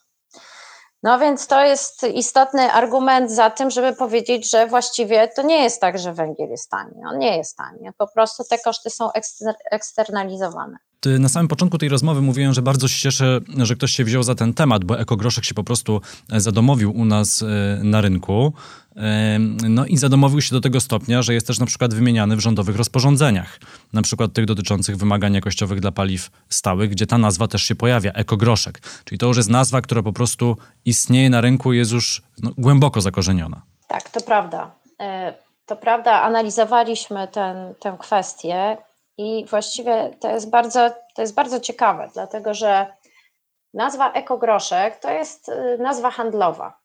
No 1.04 1.20
więc 1.20 1.48
to 1.48 1.64
jest 1.64 2.04
istotny 2.04 2.72
argument 2.72 3.32
za 3.32 3.50
tym, 3.50 3.70
żeby 3.70 3.94
powiedzieć, 3.94 4.50
że 4.50 4.68
właściwie 4.68 5.28
to 5.28 5.42
nie 5.42 5.64
jest 5.64 5.82
tak, 5.82 6.00
że 6.00 6.14
węgiel 6.14 6.50
jest 6.50 6.70
tani. 6.70 7.06
On 7.12 7.18
nie 7.18 7.38
jest 7.38 7.58
tani. 7.58 7.90
Po 7.98 8.08
prostu 8.08 8.44
te 8.50 8.58
koszty 8.60 8.90
są 8.90 9.12
ekster 9.12 9.56
eksternalizowane. 9.72 10.78
Na 11.20 11.30
samym 11.30 11.48
początku 11.48 11.78
tej 11.78 11.90
rozmowy 11.90 12.22
mówiłem, 12.22 12.54
że 12.54 12.62
bardzo 12.62 12.88
się 12.88 13.00
cieszę, 13.00 13.40
że 13.58 13.76
ktoś 13.76 13.92
się 13.92 14.04
wziął 14.04 14.24
za 14.24 14.36
ten 14.36 14.54
temat, 14.54 14.86
bo 14.86 15.00
ekogroszek 15.00 15.46
się 15.46 15.54
po 15.54 15.64
prostu 15.64 16.02
zadomowił 16.30 16.92
u 16.92 17.06
nas 17.06 17.42
e, 17.42 17.80
na 17.84 18.02
rynku. 18.02 18.54
No 19.70 19.86
i 19.86 19.98
zadomowił 19.98 20.42
się 20.42 20.56
do 20.56 20.62
tego 20.62 20.80
stopnia, 20.80 21.22
że 21.22 21.34
jest 21.34 21.48
też 21.48 21.60
na 21.60 21.66
przykład 21.66 21.94
wymieniany 21.94 22.36
w 22.36 22.40
rządowych 22.40 22.76
rozporządzeniach, 22.76 23.60
na 23.94 24.02
przykład 24.02 24.34
tych 24.34 24.46
dotyczących 24.46 24.98
wymagań 24.98 25.34
jakościowych 25.34 25.80
dla 25.80 25.92
paliw 25.92 26.32
stałych, 26.50 26.90
gdzie 26.90 27.08
ta 27.08 27.18
nazwa 27.18 27.48
też 27.48 27.64
się 27.64 27.76
pojawia, 27.76 28.12
ekogroszek. 28.12 28.82
Czyli 29.06 29.20
to 29.20 29.28
już 29.28 29.38
jest 29.38 29.50
nazwa, 29.50 29.82
która 29.82 30.04
po 30.04 30.14
prostu 30.14 30.58
istnieje 30.86 31.30
na 31.30 31.42
rynku 31.42 31.74
jest 31.74 31.92
już 31.92 32.22
no, 32.44 32.52
głęboko 32.58 33.02
zakorzeniona. 33.02 33.62
Tak, 33.88 34.10
to 34.10 34.22
prawda. 34.22 34.72
E, 35.00 35.34
to 35.66 35.76
prawda, 35.76 36.22
analizowaliśmy 36.22 37.28
ten, 37.28 37.56
tę 37.80 37.98
kwestię 38.00 38.78
i 39.18 39.46
właściwie 39.46 40.12
to 40.20 40.30
jest 40.30 40.50
bardzo, 40.50 40.90
to 41.16 41.22
jest 41.22 41.36
bardzo 41.36 41.60
ciekawe, 41.60 42.10
dlatego 42.14 42.54
że 42.54 42.94
nazwa 43.74 44.12
ekogroszek 44.12 45.00
to 45.00 45.12
jest 45.12 45.50
y, 45.50 45.78
nazwa 45.80 46.12
handlowa. 46.12 46.80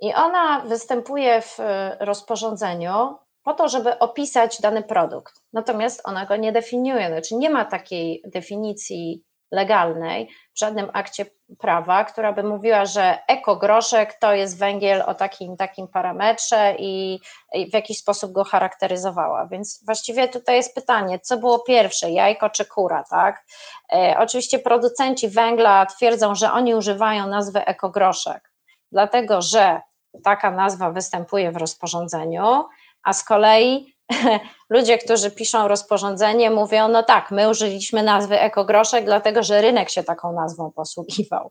I 0.00 0.14
ona 0.14 0.60
występuje 0.60 1.42
w 1.42 1.60
e, 1.60 1.96
rozporządzeniu 2.00 3.16
po 3.42 3.54
to, 3.54 3.68
żeby 3.68 3.98
opisać 3.98 4.60
dany 4.60 4.82
produkt. 4.82 5.34
Natomiast 5.52 6.00
ona 6.04 6.26
go 6.26 6.36
nie 6.36 6.52
definiuje, 6.52 7.08
znaczy 7.08 7.34
nie 7.34 7.50
ma 7.50 7.64
takiej 7.64 8.22
definicji 8.24 9.24
legalnej 9.50 10.28
w 10.54 10.58
żadnym 10.58 10.90
akcie 10.92 11.26
prawa, 11.58 12.04
która 12.04 12.32
by 12.32 12.42
mówiła, 12.42 12.84
że 12.84 13.18
ekogroszek 13.28 14.18
to 14.18 14.34
jest 14.34 14.58
węgiel 14.58 15.02
o 15.06 15.14
takim 15.14 15.56
takim 15.56 15.88
parametrze 15.88 16.74
i, 16.78 17.20
i 17.52 17.70
w 17.70 17.74
jakiś 17.74 17.98
sposób 17.98 18.32
go 18.32 18.44
charakteryzowała. 18.44 19.46
Więc 19.46 19.84
właściwie 19.86 20.28
tutaj 20.28 20.56
jest 20.56 20.74
pytanie, 20.74 21.18
co 21.20 21.36
było 21.36 21.58
pierwsze, 21.58 22.10
jajko 22.10 22.50
czy 22.50 22.64
kura, 22.64 23.04
tak? 23.10 23.46
E, 23.92 24.16
oczywiście 24.18 24.58
producenci 24.58 25.28
węgla 25.28 25.86
twierdzą, 25.86 26.34
że 26.34 26.52
oni 26.52 26.74
używają 26.74 27.26
nazwy 27.26 27.64
ekogroszek, 27.64 28.52
dlatego 28.92 29.42
że 29.42 29.80
taka 30.24 30.50
nazwa 30.50 30.90
występuje 30.90 31.52
w 31.52 31.56
rozporządzeniu, 31.56 32.64
a 33.02 33.12
z 33.12 33.24
kolei 33.24 33.95
ludzie, 34.70 34.98
którzy 34.98 35.30
piszą 35.30 35.68
rozporządzenie, 35.68 36.50
mówią: 36.50 36.88
No 36.88 37.02
tak, 37.02 37.30
my 37.30 37.50
użyliśmy 37.50 38.02
nazwy 38.02 38.40
ekogroszek, 38.40 39.04
dlatego 39.04 39.42
że 39.42 39.60
rynek 39.60 39.90
się 39.90 40.02
taką 40.02 40.32
nazwą 40.32 40.70
posługiwał. 40.72 41.50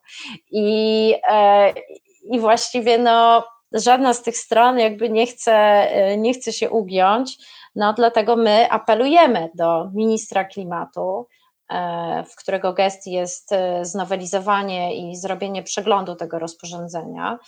I, 0.52 1.16
e, 1.30 1.74
i 2.32 2.40
właściwie 2.40 2.98
no, 2.98 3.44
żadna 3.72 4.14
z 4.14 4.22
tych 4.22 4.38
stron 4.38 4.80
jakby 4.80 5.10
nie 5.10 5.28
chce, 5.28 5.54
e, 5.54 6.18
nie 6.18 6.34
chce 6.34 6.54
się 6.54 6.70
ugiąć. 6.70 7.38
No, 7.76 7.94
dlatego 7.94 8.36
my 8.36 8.72
apelujemy 8.72 9.50
do 9.56 9.90
ministra 9.94 10.46
klimatu, 10.46 11.28
w 12.30 12.36
którego 12.36 12.74
gestii 12.74 13.12
jest 13.12 13.50
znowelizowanie 13.82 14.96
i 14.96 15.16
zrobienie 15.16 15.64
przeglądu 15.64 16.16
tego 16.16 16.40
rozporządzenia, 16.40 17.40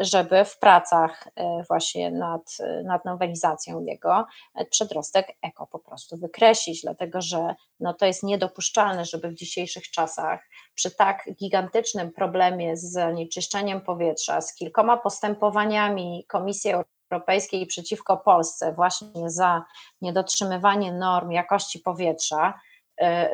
żeby 0.00 0.44
w 0.44 0.58
pracach 0.58 1.28
właśnie 1.68 2.10
nad, 2.10 2.56
nad 2.84 3.04
nowelizacją 3.04 3.84
jego 3.84 4.26
przedrostek 4.70 5.36
eko 5.42 5.66
po 5.66 5.78
prostu 5.78 6.16
wykreślić, 6.16 6.82
dlatego 6.82 7.20
że 7.20 7.54
no 7.80 7.94
to 7.94 8.06
jest 8.06 8.22
niedopuszczalne, 8.22 9.04
żeby 9.04 9.28
w 9.28 9.34
dzisiejszych 9.34 9.90
czasach 9.90 10.48
przy 10.74 10.90
tak 10.90 11.24
gigantycznym 11.40 12.12
problemie 12.12 12.76
z 12.76 12.92
zanieczyszczeniem 12.92 13.80
powietrza, 13.80 14.40
z 14.40 14.54
kilkoma 14.54 14.96
postępowaniami 14.96 16.24
Komisji 16.28 16.72
Europejskiej 17.10 17.66
przeciwko 17.66 18.16
Polsce 18.16 18.72
właśnie 18.72 19.30
za 19.30 19.64
niedotrzymywanie 20.00 20.92
norm 20.92 21.30
jakości 21.30 21.78
powietrza, 21.78 22.48
e, 22.48 22.73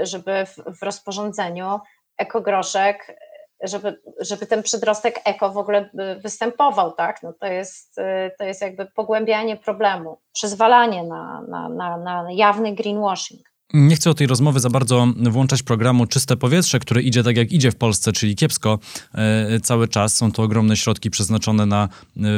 żeby 0.01 0.47
w, 0.47 0.83
rozporządzeniu 0.83 1.81
ekogroszek, 2.19 3.19
żeby, 3.63 4.01
żeby 4.21 4.47
ten 4.47 4.63
przedrostek 4.63 5.21
eko 5.25 5.51
w 5.51 5.59
ogóle 5.59 5.91
występował, 6.23 6.93
tak? 6.93 7.23
No 7.23 7.33
to, 7.33 7.47
jest, 7.47 7.99
e, 7.99 8.31
to 8.39 8.45
jest 8.45 8.63
jakby 8.63 8.87
pogłębianie 8.87 9.57
problemu, 9.57 10.21
przyzwalanie 10.33 11.03
na, 11.03 11.43
na, 11.49 11.69
na, 11.69 11.97
na 11.97 12.27
jawny 12.33 12.75
greenwashing. 12.75 13.50
Nie 13.75 13.97
chcę 13.97 14.11
o 14.11 14.15
tej 14.15 14.27
rozmowy 14.27 14.61
za 14.61 14.71
bardzo 14.71 15.07
włączać 15.17 15.63
programu 15.63 16.07
Czyste 16.07 16.37
Powietrze, 16.37 16.79
który 16.79 17.03
idzie 17.03 17.23
tak 17.23 17.37
jak 17.37 17.53
idzie 17.53 17.71
w 17.71 17.77
Polsce, 17.77 18.13
czyli 18.13 18.37
kiepsko 18.37 18.79
e, 19.15 19.61
cały 19.61 19.89
czas. 19.89 20.17
Są 20.17 20.33
to 20.33 20.43
ogromne 20.43 20.77
środki 20.77 21.11
przeznaczone 21.11 21.67
na 21.67 21.85
e, 21.85 21.89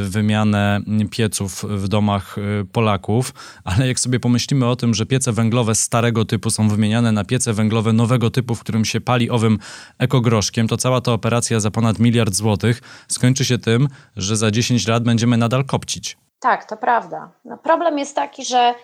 wymianę 0.01 0.81
pieców 1.11 1.65
w 1.69 1.89
domach 1.89 2.37
e, 2.39 2.65
Polaków, 2.65 3.35
ale 3.65 3.89
jak 3.89 4.01
sobie 4.01 4.21
pomyślimy 4.21 4.67
o 4.67 4.77
tym, 4.77 4.95
że 4.95 5.07
piece 5.07 5.33
węglowe 5.33 5.75
starego 5.75 6.25
typu 6.25 6.51
są 6.51 6.69
wymieniane 6.69 7.13
na 7.13 7.25
piece 7.25 7.53
węglowe 7.53 7.93
nowego 7.93 8.31
typu, 8.31 8.55
w 8.55 8.61
którym 8.61 8.85
się 8.85 9.01
pali 9.01 9.31
owym 9.31 9.59
ekogroszkiem, 9.99 10.69
to 10.69 10.77
cała 10.77 11.01
ta 11.01 11.13
operacja 11.13 11.61
za 11.61 11.71
ponad 11.71 11.99
miliard 11.99 12.35
złotych 12.35 12.83
skończy 13.09 13.45
się 13.45 13.59
tym, 13.59 13.89
że 14.17 14.37
za 14.37 14.51
10 14.51 14.87
lat 14.89 15.05
będziemy 15.05 15.37
nadal 15.37 15.65
kopcić. 15.65 16.17
Tak, 16.41 16.69
to 16.69 16.77
prawda. 16.77 17.31
No 17.45 17.59
problem 17.59 17.99
jest 17.99 18.15
taki, 18.15 18.45
że 18.45 18.75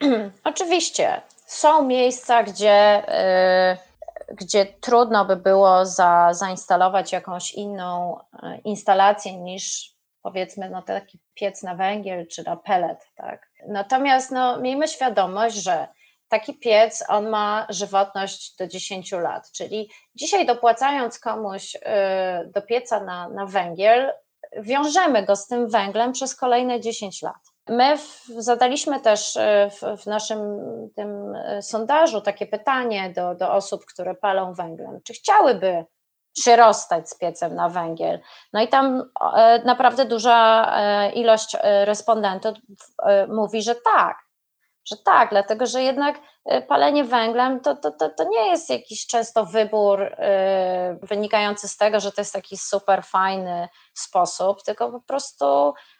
oczywiście 0.44 1.22
są 1.48 1.84
miejsca, 1.84 2.42
gdzie, 2.42 3.02
y, 3.72 4.34
gdzie 4.34 4.66
trudno 4.66 5.24
by 5.24 5.36
było 5.36 5.86
za, 5.86 6.34
zainstalować 6.34 7.12
jakąś 7.12 7.52
inną 7.52 8.18
y, 8.18 8.60
instalację 8.64 9.36
niż 9.36 9.94
powiedzmy 10.22 10.70
no, 10.70 10.82
taki 10.82 11.18
piec 11.34 11.62
na 11.62 11.74
węgiel 11.74 12.26
czy 12.26 12.44
na 12.44 12.56
pelet. 12.56 13.08
Tak? 13.14 13.48
Natomiast 13.68 14.30
no, 14.30 14.60
miejmy 14.60 14.88
świadomość, 14.88 15.56
że 15.56 15.88
taki 16.28 16.54
piec 16.54 17.04
on 17.08 17.28
ma 17.28 17.66
żywotność 17.70 18.56
do 18.56 18.66
10 18.66 19.12
lat, 19.12 19.50
czyli 19.52 19.90
dzisiaj 20.14 20.46
dopłacając 20.46 21.18
komuś 21.18 21.74
y, 21.74 21.80
do 22.54 22.62
pieca 22.62 23.00
na, 23.00 23.28
na 23.28 23.46
węgiel, 23.46 24.12
wiążemy 24.56 25.22
go 25.22 25.36
z 25.36 25.46
tym 25.46 25.68
węglem 25.68 26.12
przez 26.12 26.36
kolejne 26.36 26.80
10 26.80 27.22
lat. 27.22 27.47
My 27.68 27.98
zadaliśmy 28.38 29.00
też 29.00 29.36
e, 29.36 29.70
w, 29.70 30.02
w, 30.02 30.06
naszym 30.06 30.40
tym 30.96 31.34
e, 31.34 31.62
sondażu 31.62 32.20
takie 32.20 32.46
pytanie 32.46 33.12
do, 33.16 33.34
do 33.34 33.52
osób, 33.52 33.86
które 33.86 34.14
palą 34.14 34.54
węglem, 34.54 35.00
czy 35.04 35.12
chciałyby 35.12 35.84
się 36.38 36.56
rozstać 36.56 37.10
z 37.10 37.18
piecem 37.18 37.54
na 37.54 37.68
węgiel. 37.68 38.20
No 38.52 38.62
i 38.62 38.68
tam 38.68 39.10
e, 39.36 39.62
naprawdę 39.64 40.04
duża 40.04 40.72
ilość 41.14 41.56
respondentów 41.62 42.58
mówi, 43.28 43.62
że 43.62 43.74
tak, 43.74 44.16
że 44.84 44.96
tak, 45.04 45.30
dlatego 45.30 45.66
że 45.66 45.82
jednak 45.82 46.20
palenie 46.68 47.04
węglem 47.04 47.60
to, 47.60 47.76
to, 47.76 47.90
to, 47.90 48.08
to 48.08 48.24
nie 48.24 48.50
jest 48.50 48.70
jakiś 48.70 49.06
często 49.06 49.44
wybór 49.44 50.16
wynikający 51.02 51.68
z 51.68 51.76
tego, 51.76 52.00
że 52.00 52.12
to 52.12 52.20
jest 52.20 52.32
taki 52.32 52.56
super 52.56 53.04
fajny 53.04 53.68
sposób, 53.94 54.62
tylko 54.62 54.92
po 54.92 55.00
prostu 55.00 55.44
E, 55.44 55.97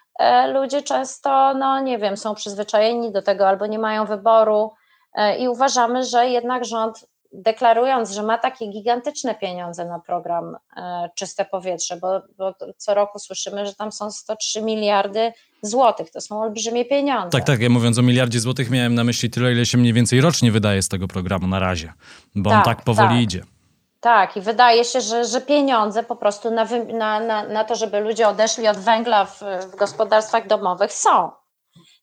ludzie 0.52 0.82
często, 0.82 1.54
no 1.54 1.80
nie 1.80 1.98
wiem, 1.98 2.16
są 2.16 2.34
przyzwyczajeni 2.34 3.12
do 3.12 3.22
tego 3.22 3.48
albo 3.48 3.66
nie 3.66 3.78
mają 3.78 4.04
wyboru 4.04 4.70
e, 5.14 5.38
i 5.38 5.48
uważamy, 5.48 6.04
że 6.04 6.28
jednak 6.28 6.64
rząd 6.64 7.06
deklarując, 7.32 8.10
że 8.10 8.22
ma 8.22 8.38
takie 8.38 8.66
gigantyczne 8.66 9.34
pieniądze 9.34 9.84
na 9.84 9.98
program 9.98 10.56
e, 10.76 11.10
Czyste 11.14 11.44
Powietrze, 11.44 11.96
bo, 11.96 12.22
bo, 12.38 12.54
co 12.76 12.94
roku 12.94 13.18
słyszymy, 13.18 13.66
że 13.66 13.74
tam 13.74 13.92
są 13.92 14.10
103 14.10 14.62
miliardy 14.62 15.32
złotych, 15.62 16.10
to 16.10 16.20
są 16.20 16.42
olbrzymie 16.42 16.84
pieniądze. 16.84 17.30
Tak, 17.30 17.44
tak, 17.44 17.60
ja 17.60 17.68
mówiąc 17.68 17.98
o 17.98 18.02
miliardzie 18.02 18.40
złotych 18.40 18.70
miałem 18.70 18.94
na 18.94 19.04
myśli 19.04 19.30
tyle, 19.30 19.52
ile 19.52 19.66
się 19.66 19.78
mniej 19.78 19.92
więcej 19.92 20.20
rocznie 20.20 20.52
wydaje 20.52 20.82
z 20.82 20.88
tego 20.88 21.08
programu 21.08 21.46
na 21.46 21.58
razie, 21.58 21.92
bo 22.34 22.50
tak, 22.50 22.58
on 22.58 22.64
tak 22.64 22.84
powoli 22.84 23.08
tak. 23.08 23.20
idzie. 23.20 23.42
Tak, 24.00 24.36
i 24.36 24.40
wydaje 24.40 24.84
się, 24.84 25.00
że, 25.00 25.24
że 25.24 25.40
pieniądze 25.40 26.02
po 26.02 26.16
prostu 26.16 26.50
na, 26.50 26.64
na, 26.94 27.20
na, 27.20 27.42
na 27.42 27.64
to, 27.64 27.74
żeby 27.74 28.00
ludzie 28.00 28.28
odeszli 28.28 28.68
od 28.68 28.76
węgla 28.76 29.24
w, 29.24 29.42
w 29.72 29.76
gospodarstwach 29.76 30.46
domowych 30.46 30.92
są. 30.92 31.30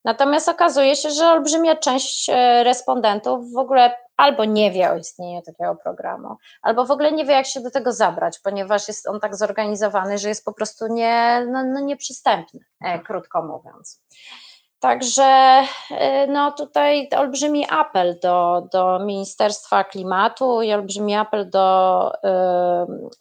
Natomiast 0.05 0.49
okazuje 0.49 0.95
się, 0.95 1.10
że 1.10 1.27
olbrzymia 1.27 1.75
część 1.75 2.29
e, 2.29 2.63
respondentów 2.63 3.51
w 3.51 3.58
ogóle 3.58 3.95
albo 4.17 4.45
nie 4.45 4.71
wie 4.71 4.91
o 4.91 4.97
istnieniu 4.97 5.41
takiego 5.41 5.75
programu, 5.75 6.38
albo 6.62 6.86
w 6.86 6.91
ogóle 6.91 7.12
nie 7.12 7.25
wie, 7.25 7.34
jak 7.34 7.45
się 7.45 7.62
do 7.62 7.71
tego 7.71 7.93
zabrać, 7.93 8.39
ponieważ 8.39 8.88
jest 8.88 9.08
on 9.08 9.19
tak 9.19 9.36
zorganizowany, 9.36 10.17
że 10.17 10.29
jest 10.29 10.45
po 10.45 10.53
prostu 10.53 10.88
nie, 10.88 11.45
no, 11.51 11.63
no 11.63 11.79
nieprzystępny, 11.79 12.60
e, 12.81 12.99
krótko 12.99 13.43
mówiąc. 13.43 14.01
Także 14.79 15.61
y, 15.91 16.27
no 16.27 16.51
tutaj 16.51 17.09
olbrzymi 17.17 17.65
apel 17.69 18.19
do, 18.23 18.67
do 18.71 18.99
Ministerstwa 18.99 19.83
Klimatu 19.83 20.61
i 20.61 20.73
olbrzymi 20.73 21.15
apel 21.15 21.49
do 21.49 22.11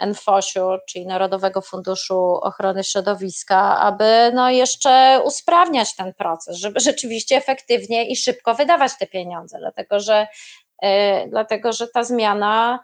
y, 0.00 0.06
NFOŚ-u, 0.06 0.78
czyli 0.88 1.06
Narodowego 1.06 1.60
Funduszu 1.60 2.34
Ochrony 2.42 2.84
Środowiska, 2.84 3.78
aby 3.78 4.30
no 4.34 4.50
jeszcze 4.50 5.20
usprawniać 5.24 5.96
ten 5.96 6.14
proces, 6.14 6.56
żeby 6.56 6.80
rzeczywiście 6.80 7.36
efektywnie 7.36 8.08
i 8.08 8.16
szybko 8.16 8.54
wydawać 8.54 8.92
te 8.98 9.06
pieniądze, 9.06 9.58
dlatego 9.58 10.00
że, 10.00 10.26
y, 10.84 10.88
dlatego, 11.28 11.72
że 11.72 11.88
ta 11.88 12.04
zmiana 12.04 12.80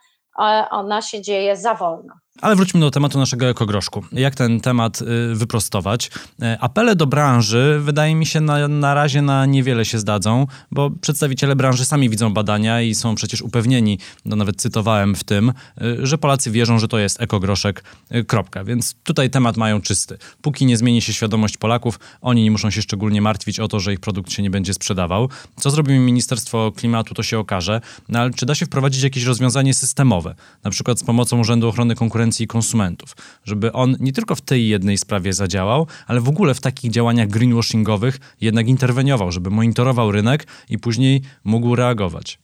ona 0.70 1.02
się 1.02 1.22
dzieje 1.22 1.56
za 1.56 1.74
wolno. 1.74 2.14
Ale 2.40 2.56
wróćmy 2.56 2.80
do 2.80 2.90
tematu 2.90 3.18
naszego 3.18 3.46
ekogroszku. 3.46 4.04
Jak 4.12 4.34
ten 4.34 4.60
temat 4.60 5.02
y, 5.02 5.34
wyprostować? 5.34 6.06
Y, 6.06 6.60
apele 6.60 6.96
do 6.96 7.06
branży 7.06 7.80
wydaje 7.82 8.14
mi 8.14 8.26
się 8.26 8.40
na, 8.40 8.68
na 8.68 8.94
razie 8.94 9.22
na 9.22 9.46
niewiele 9.46 9.84
się 9.84 9.98
zdadzą, 9.98 10.46
bo 10.70 10.90
przedstawiciele 10.90 11.56
branży 11.56 11.84
sami 11.84 12.10
widzą 12.10 12.34
badania 12.34 12.82
i 12.82 12.94
są 12.94 13.14
przecież 13.14 13.42
upewnieni, 13.42 13.98
no 14.24 14.36
nawet 14.36 14.56
cytowałem 14.56 15.14
w 15.14 15.24
tym, 15.24 15.52
y, 15.82 16.06
że 16.06 16.18
Polacy 16.18 16.50
wierzą, 16.50 16.78
że 16.78 16.88
to 16.88 16.98
jest 16.98 17.20
ekogroszek, 17.20 17.84
kropka. 18.26 18.64
Więc 18.64 18.94
tutaj 19.02 19.30
temat 19.30 19.56
mają 19.56 19.80
czysty. 19.80 20.18
Póki 20.42 20.66
nie 20.66 20.76
zmieni 20.76 21.02
się 21.02 21.12
świadomość 21.12 21.56
Polaków, 21.56 22.00
oni 22.20 22.42
nie 22.42 22.50
muszą 22.50 22.70
się 22.70 22.82
szczególnie 22.82 23.22
martwić 23.22 23.60
o 23.60 23.68
to, 23.68 23.80
że 23.80 23.92
ich 23.92 24.00
produkt 24.00 24.32
się 24.32 24.42
nie 24.42 24.50
będzie 24.50 24.74
sprzedawał. 24.74 25.28
Co 25.56 25.70
zrobi 25.70 25.98
Ministerstwo 25.98 26.72
Klimatu, 26.76 27.14
to 27.14 27.22
się 27.22 27.38
okaże. 27.38 27.80
No 28.08 28.18
ale 28.18 28.30
czy 28.30 28.46
da 28.46 28.54
się 28.54 28.66
wprowadzić 28.66 29.02
jakieś 29.02 29.24
rozwiązanie 29.24 29.74
systemowe, 29.74 30.34
na 30.64 30.70
przykład 30.70 30.98
z 30.98 31.04
pomocą 31.04 31.40
Urzędu 31.40 31.68
Ochrony 31.68 31.94
Konkurencji 31.94 32.29
konkurencji 32.30 32.46
konsumentów, 32.46 33.16
żeby 33.44 33.72
on 33.72 33.96
nie 34.00 34.12
tylko 34.12 34.34
w 34.34 34.40
tej 34.40 34.68
jednej 34.68 34.98
sprawie 34.98 35.32
zadziałał, 35.32 35.86
ale 36.08 36.20
w 36.20 36.28
ogóle 36.28 36.54
w 36.54 36.60
takich 36.60 36.90
działaniach 36.90 37.28
greenwashingowych 37.28 38.18
jednak 38.40 38.68
interweniował, 38.68 39.32
żeby 39.32 39.50
monitorował 39.50 40.12
rynek 40.12 40.46
i 40.68 40.78
później 40.78 41.22
mógł 41.44 41.74
reagować. 41.74 42.38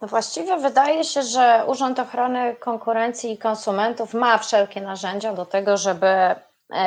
No 0.00 0.08
właściwie 0.08 0.56
wydaje 0.56 1.04
się, 1.04 1.22
że 1.22 1.64
Urząd 1.66 1.98
Ochrony 1.98 2.56
Konkurencji 2.60 3.32
i 3.32 3.38
Konsumentów 3.38 4.14
ma 4.14 4.38
wszelkie 4.38 4.80
narzędzia 4.80 5.32
do 5.34 5.46
tego, 5.46 5.76
żeby 5.76 6.06
e, 6.06 6.36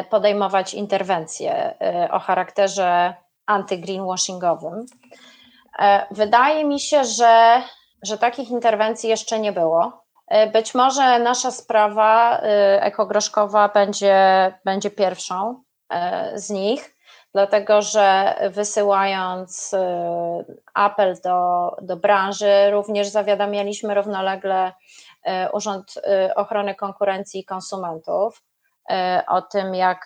podejmować 0.09 0.73
interwencje 0.73 1.51
e, 1.53 2.11
o 2.11 2.19
charakterze 2.19 3.13
anty-greenwashingowym. 3.47 4.85
E, 5.79 6.05
wydaje 6.11 6.65
mi 6.65 6.79
się, 6.79 7.03
że, 7.03 7.61
że 8.03 8.17
takich 8.17 8.49
interwencji 8.49 9.09
jeszcze 9.09 9.39
nie 9.39 9.51
było. 9.51 10.00
E, 10.31 10.47
być 10.47 10.75
może 10.75 11.19
nasza 11.19 11.51
sprawa 11.51 12.37
e, 12.37 12.83
ekogroszkowa 12.83 13.69
będzie, 13.69 14.53
będzie 14.65 14.91
pierwszą 14.91 15.63
e, 15.89 16.31
z 16.39 16.49
nich, 16.49 16.95
dlatego 17.33 17.81
że 17.81 18.35
wysyłając 18.49 19.75
apel 20.73 21.17
do, 21.23 21.69
do 21.81 21.97
branży, 21.97 22.71
również 22.71 23.07
zawiadamialiśmy 23.07 23.93
równolegle 23.93 24.73
Urząd 25.53 25.93
Ochrony 26.35 26.75
Konkurencji 26.75 27.41
i 27.41 27.45
Konsumentów 27.45 28.43
o 29.27 29.41
tym, 29.41 29.75
jak, 29.75 30.05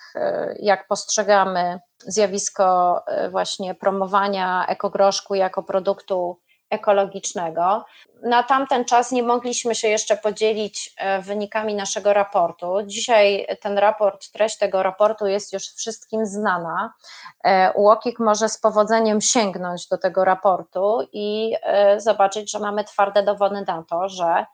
jak 0.59 0.87
postrzegamy 0.87 1.79
zjawisko 1.99 3.01
właśnie 3.31 3.75
promowania 3.75 4.65
ekogroszku 4.67 5.35
jako 5.35 5.63
produktu 5.63 6.39
ekologicznego. 6.69 7.85
Na 8.23 8.43
tamten 8.43 8.85
czas 8.85 9.11
nie 9.11 9.23
mogliśmy 9.23 9.75
się 9.75 9.87
jeszcze 9.87 10.17
podzielić 10.17 10.93
e, 10.97 11.21
wynikami 11.21 11.75
naszego 11.75 12.13
raportu. 12.13 12.75
Dzisiaj 12.85 13.47
ten 13.61 13.77
raport, 13.77 14.31
treść 14.31 14.57
tego 14.57 14.83
raportu 14.83 15.27
jest 15.27 15.53
już 15.53 15.63
wszystkim 15.63 16.25
znana. 16.25 16.93
E, 17.43 17.73
UOKiK 17.73 18.19
może 18.19 18.49
z 18.49 18.57
powodzeniem 18.57 19.21
sięgnąć 19.21 19.87
do 19.87 19.97
tego 19.97 20.25
raportu 20.25 20.99
i 21.13 21.55
e, 21.63 21.99
zobaczyć, 21.99 22.51
że 22.51 22.59
mamy 22.59 22.83
twarde 22.83 23.23
dowody 23.23 23.63
na 23.67 23.83
to, 23.83 24.09
że 24.09 24.45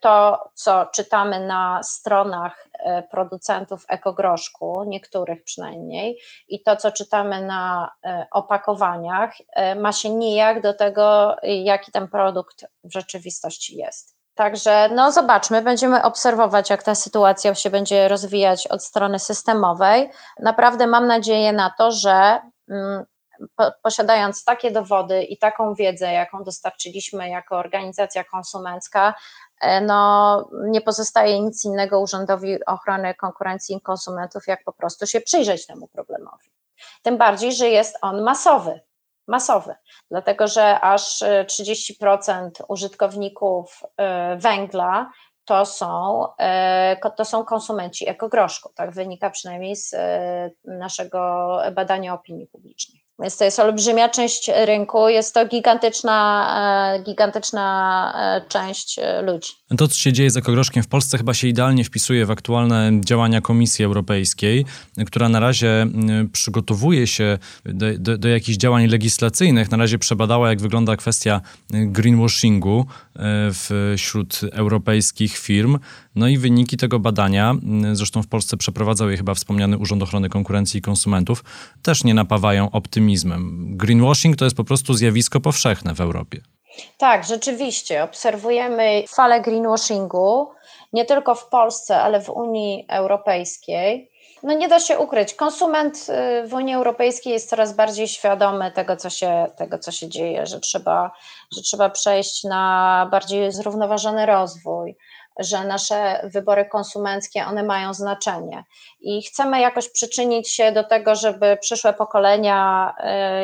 to, 0.00 0.44
co 0.54 0.86
czytamy 0.86 1.46
na 1.46 1.82
stronach 1.82 2.68
e, 2.78 3.02
producentów 3.02 3.84
ekogroszku, 3.88 4.84
niektórych 4.86 5.44
przynajmniej, 5.44 6.18
i 6.48 6.62
to, 6.62 6.76
co 6.76 6.92
czytamy 6.92 7.42
na 7.42 7.90
e, 8.04 8.26
opakowaniach, 8.30 9.34
ma 9.76 9.92
się 9.92 10.10
nijak 10.10 10.62
do 10.62 10.74
tego, 10.74 11.36
jaki 11.42 11.92
ten 11.92 12.08
produkt 12.08 12.64
w 12.84 12.92
rzeczywistości 12.92 13.76
jest. 13.76 14.20
Także 14.34 14.88
no 14.94 15.12
zobaczmy, 15.12 15.62
będziemy 15.62 16.02
obserwować, 16.02 16.70
jak 16.70 16.82
ta 16.82 16.94
sytuacja 16.94 17.54
się 17.54 17.70
będzie 17.70 18.08
rozwijać 18.08 18.66
od 18.66 18.84
strony 18.84 19.18
systemowej. 19.18 20.10
Naprawdę 20.38 20.86
mam 20.86 21.06
nadzieję 21.06 21.52
na 21.52 21.70
to, 21.78 21.92
że 21.92 22.40
mm, 22.70 23.04
posiadając 23.82 24.44
takie 24.44 24.70
dowody 24.70 25.22
i 25.22 25.38
taką 25.38 25.74
wiedzę, 25.74 26.12
jaką 26.12 26.44
dostarczyliśmy 26.44 27.28
jako 27.28 27.56
organizacja 27.56 28.24
konsumencka, 28.24 29.14
E, 29.49 29.49
no, 29.82 30.48
nie 30.52 30.80
pozostaje 30.80 31.40
nic 31.40 31.64
innego 31.64 32.00
Urzędowi 32.00 32.64
Ochrony 32.64 33.14
Konkurencji 33.14 33.76
i 33.76 33.80
Konsumentów, 33.80 34.46
jak 34.46 34.64
po 34.64 34.72
prostu 34.72 35.06
się 35.06 35.20
przyjrzeć 35.20 35.66
temu 35.66 35.88
problemowi. 35.88 36.50
Tym 37.02 37.18
bardziej, 37.18 37.52
że 37.52 37.68
jest 37.68 37.98
on 38.02 38.22
masowy. 38.22 38.80
Masowy, 39.28 39.74
dlatego 40.10 40.48
że 40.48 40.80
aż 40.80 41.22
30% 41.46 42.50
użytkowników 42.68 43.82
e, 43.96 44.36
węgla 44.36 45.10
to 45.44 45.66
są, 45.66 46.24
e, 46.38 46.96
to 47.16 47.24
są 47.24 47.44
konsumenci 47.44 48.08
ekogroszku. 48.08 48.72
Tak 48.74 48.90
wynika 48.90 49.30
przynajmniej 49.30 49.76
z 49.76 49.94
naszego 50.64 51.58
badania 51.72 52.14
opinii 52.14 52.46
publicznej. 52.46 53.04
Więc 53.20 53.36
to 53.36 53.44
jest 53.44 53.58
olbrzymia 53.58 54.08
część 54.08 54.50
rynku, 54.66 55.08
jest 55.08 55.34
to 55.34 55.46
gigantyczna, 55.46 56.94
e, 56.96 57.02
gigantyczna 57.02 58.12
e, 58.16 58.48
część 58.48 58.98
e, 58.98 59.22
ludzi. 59.22 59.48
To, 59.78 59.88
co 59.88 59.94
się 59.94 60.12
dzieje 60.12 60.30
z 60.30 60.36
ekogroszkiem 60.36 60.82
w 60.82 60.88
Polsce, 60.88 61.18
chyba 61.18 61.34
się 61.34 61.48
idealnie 61.48 61.84
wpisuje 61.84 62.26
w 62.26 62.30
aktualne 62.30 62.90
działania 63.04 63.40
Komisji 63.40 63.84
Europejskiej, 63.84 64.64
która 65.06 65.28
na 65.28 65.40
razie 65.40 65.86
przygotowuje 66.32 67.06
się 67.06 67.38
do, 67.64 67.86
do, 67.98 68.18
do 68.18 68.28
jakichś 68.28 68.58
działań 68.58 68.86
legislacyjnych. 68.86 69.70
Na 69.70 69.76
razie 69.76 69.98
przebadała, 69.98 70.48
jak 70.48 70.60
wygląda 70.60 70.96
kwestia 70.96 71.40
greenwashingu 71.70 72.86
wśród 73.96 74.40
europejskich 74.52 75.38
firm. 75.38 75.78
No 76.14 76.28
i 76.28 76.38
wyniki 76.38 76.76
tego 76.76 76.98
badania, 76.98 77.54
zresztą 77.92 78.22
w 78.22 78.26
Polsce 78.26 78.56
przeprowadzał 78.56 79.10
je 79.10 79.16
chyba 79.16 79.34
wspomniany 79.34 79.78
Urząd 79.78 80.02
Ochrony 80.02 80.28
Konkurencji 80.28 80.78
i 80.78 80.82
Konsumentów, 80.82 81.44
też 81.82 82.04
nie 82.04 82.14
napawają 82.14 82.70
optymizmem. 82.70 83.09
Greenwashing 83.76 84.36
to 84.36 84.44
jest 84.44 84.56
po 84.56 84.64
prostu 84.64 84.94
zjawisko 84.94 85.40
powszechne 85.40 85.94
w 85.94 86.00
Europie. 86.00 86.40
Tak, 86.98 87.24
rzeczywiście. 87.24 88.04
Obserwujemy 88.04 89.04
falę 89.08 89.40
greenwashingu 89.40 90.50
nie 90.92 91.04
tylko 91.04 91.34
w 91.34 91.48
Polsce, 91.48 92.02
ale 92.02 92.20
w 92.20 92.30
Unii 92.30 92.84
Europejskiej. 92.88 94.10
No 94.42 94.54
nie 94.54 94.68
da 94.68 94.80
się 94.80 94.98
ukryć, 94.98 95.34
konsument 95.34 96.06
y, 96.44 96.48
w 96.48 96.54
Unii 96.54 96.74
Europejskiej 96.74 97.32
jest 97.32 97.50
coraz 97.50 97.76
bardziej 97.76 98.08
świadomy 98.08 98.70
tego, 98.70 98.96
co 98.96 99.10
się, 99.10 99.46
tego, 99.56 99.78
co 99.78 99.92
się 99.92 100.08
dzieje, 100.08 100.46
że 100.46 100.60
trzeba, 100.60 101.10
że 101.56 101.62
trzeba 101.62 101.90
przejść 101.90 102.44
na 102.44 103.08
bardziej 103.10 103.52
zrównoważony 103.52 104.26
rozwój, 104.26 104.96
że 105.38 105.64
nasze 105.64 106.20
wybory 106.24 106.64
konsumenckie 106.64 107.44
one 107.44 107.62
mają 107.62 107.94
znaczenie. 107.94 108.64
I 109.00 109.22
chcemy 109.22 109.60
jakoś 109.60 109.88
przyczynić 109.88 110.48
się 110.50 110.72
do 110.72 110.84
tego, 110.84 111.14
żeby 111.14 111.58
przyszłe 111.60 111.92
pokolenia 111.92 112.92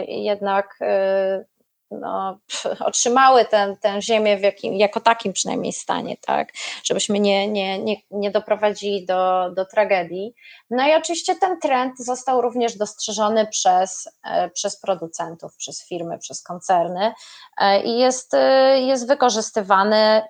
y, 0.01 0.05
jednak 0.05 0.79
y, 0.83 1.56
no, 1.91 2.39
otrzymały 2.87 3.45
tę, 3.45 3.77
tę 3.81 4.03
ziemię 4.03 4.37
w 4.37 4.43
jakim, 4.43 4.75
jako 4.75 5.01
takim 5.01 5.33
przynajmniej 5.33 5.73
stanie, 5.73 6.17
tak, 6.27 6.53
żebyśmy 6.85 7.21
nie, 7.21 7.49
nie, 7.49 7.79
nie, 7.79 7.97
nie 8.11 8.31
doprowadzili 8.31 9.07
do, 9.07 9.51
do 9.51 9.65
tragedii. 9.65 10.35
No 10.71 10.89
i 10.89 10.95
oczywiście 10.95 11.37
ten 11.37 11.61
trend 11.61 11.99
został 11.99 12.41
również 12.41 12.79
dostrzeżony 12.79 13.47
przez, 13.47 14.09
e, 14.25 14.51
przez 14.51 14.81
producentów, 14.81 15.57
przez 15.57 15.89
firmy, 15.89 16.19
przez 16.19 16.43
koncerny 16.43 17.13
e, 17.61 17.83
i 17.83 17.99
jest, 17.99 18.35
e, 18.35 18.81
jest 18.81 19.09
wykorzystywany. 19.09 20.23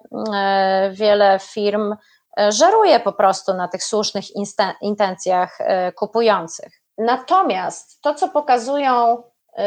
Wiele 0.91 1.39
firm 1.43 1.97
żeruje 2.49 3.01
po 3.01 3.13
prostu 3.13 3.55
na 3.55 3.69
tych 3.69 3.85
słusznych 3.85 4.25
intencjach 4.83 5.59
kupujących. 5.95 6.83
Natomiast 6.99 8.01
to, 8.03 8.15
co 8.15 8.29
pokazują 8.29 9.23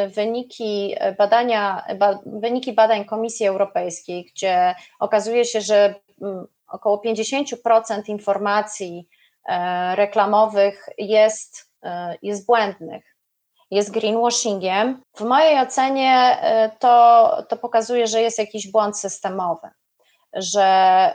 wyniki 0.08 0.96
badania, 1.18 1.86
wyniki 2.26 2.74
badań 2.74 3.06
Komisji 3.06 3.48
Europejskiej, 3.48 4.26
gdzie 4.26 4.76
okazuje 5.00 5.46
się, 5.46 5.62
że 5.62 5.96
mm, 6.22 6.48
około 6.68 7.02
50% 7.06 8.02
informacji 8.08 9.08
e, 9.50 9.96
reklamowych 9.96 10.90
jest, 10.98 11.72
e, 11.84 12.16
jest 12.22 12.46
błędnych, 12.46 13.16
jest 13.72 13.92
greenwashingiem. 13.92 15.02
W 15.18 15.22
mojej 15.22 15.60
ocenie 15.60 16.38
e, 16.42 16.72
to, 16.80 17.46
to 17.50 17.58
pokazuje, 17.58 18.08
że 18.08 18.22
jest 18.22 18.40
jakiś 18.40 18.72
błąd 18.72 18.98
systemowy 18.98 19.70
że, 20.34 21.14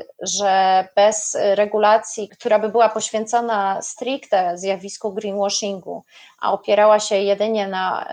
y, 0.00 0.06
że 0.22 0.88
bez 0.96 1.36
regulacji, 1.40 2.28
która 2.28 2.58
by 2.58 2.68
była 2.68 2.88
poświęcona 2.88 3.82
stricte 3.82 4.58
zjawisku 4.58 5.12
greenwashingu, 5.14 6.04
a 6.40 6.52
opierała 6.52 7.00
się 7.00 7.16
jedynie 7.16 7.68
na 7.68 8.06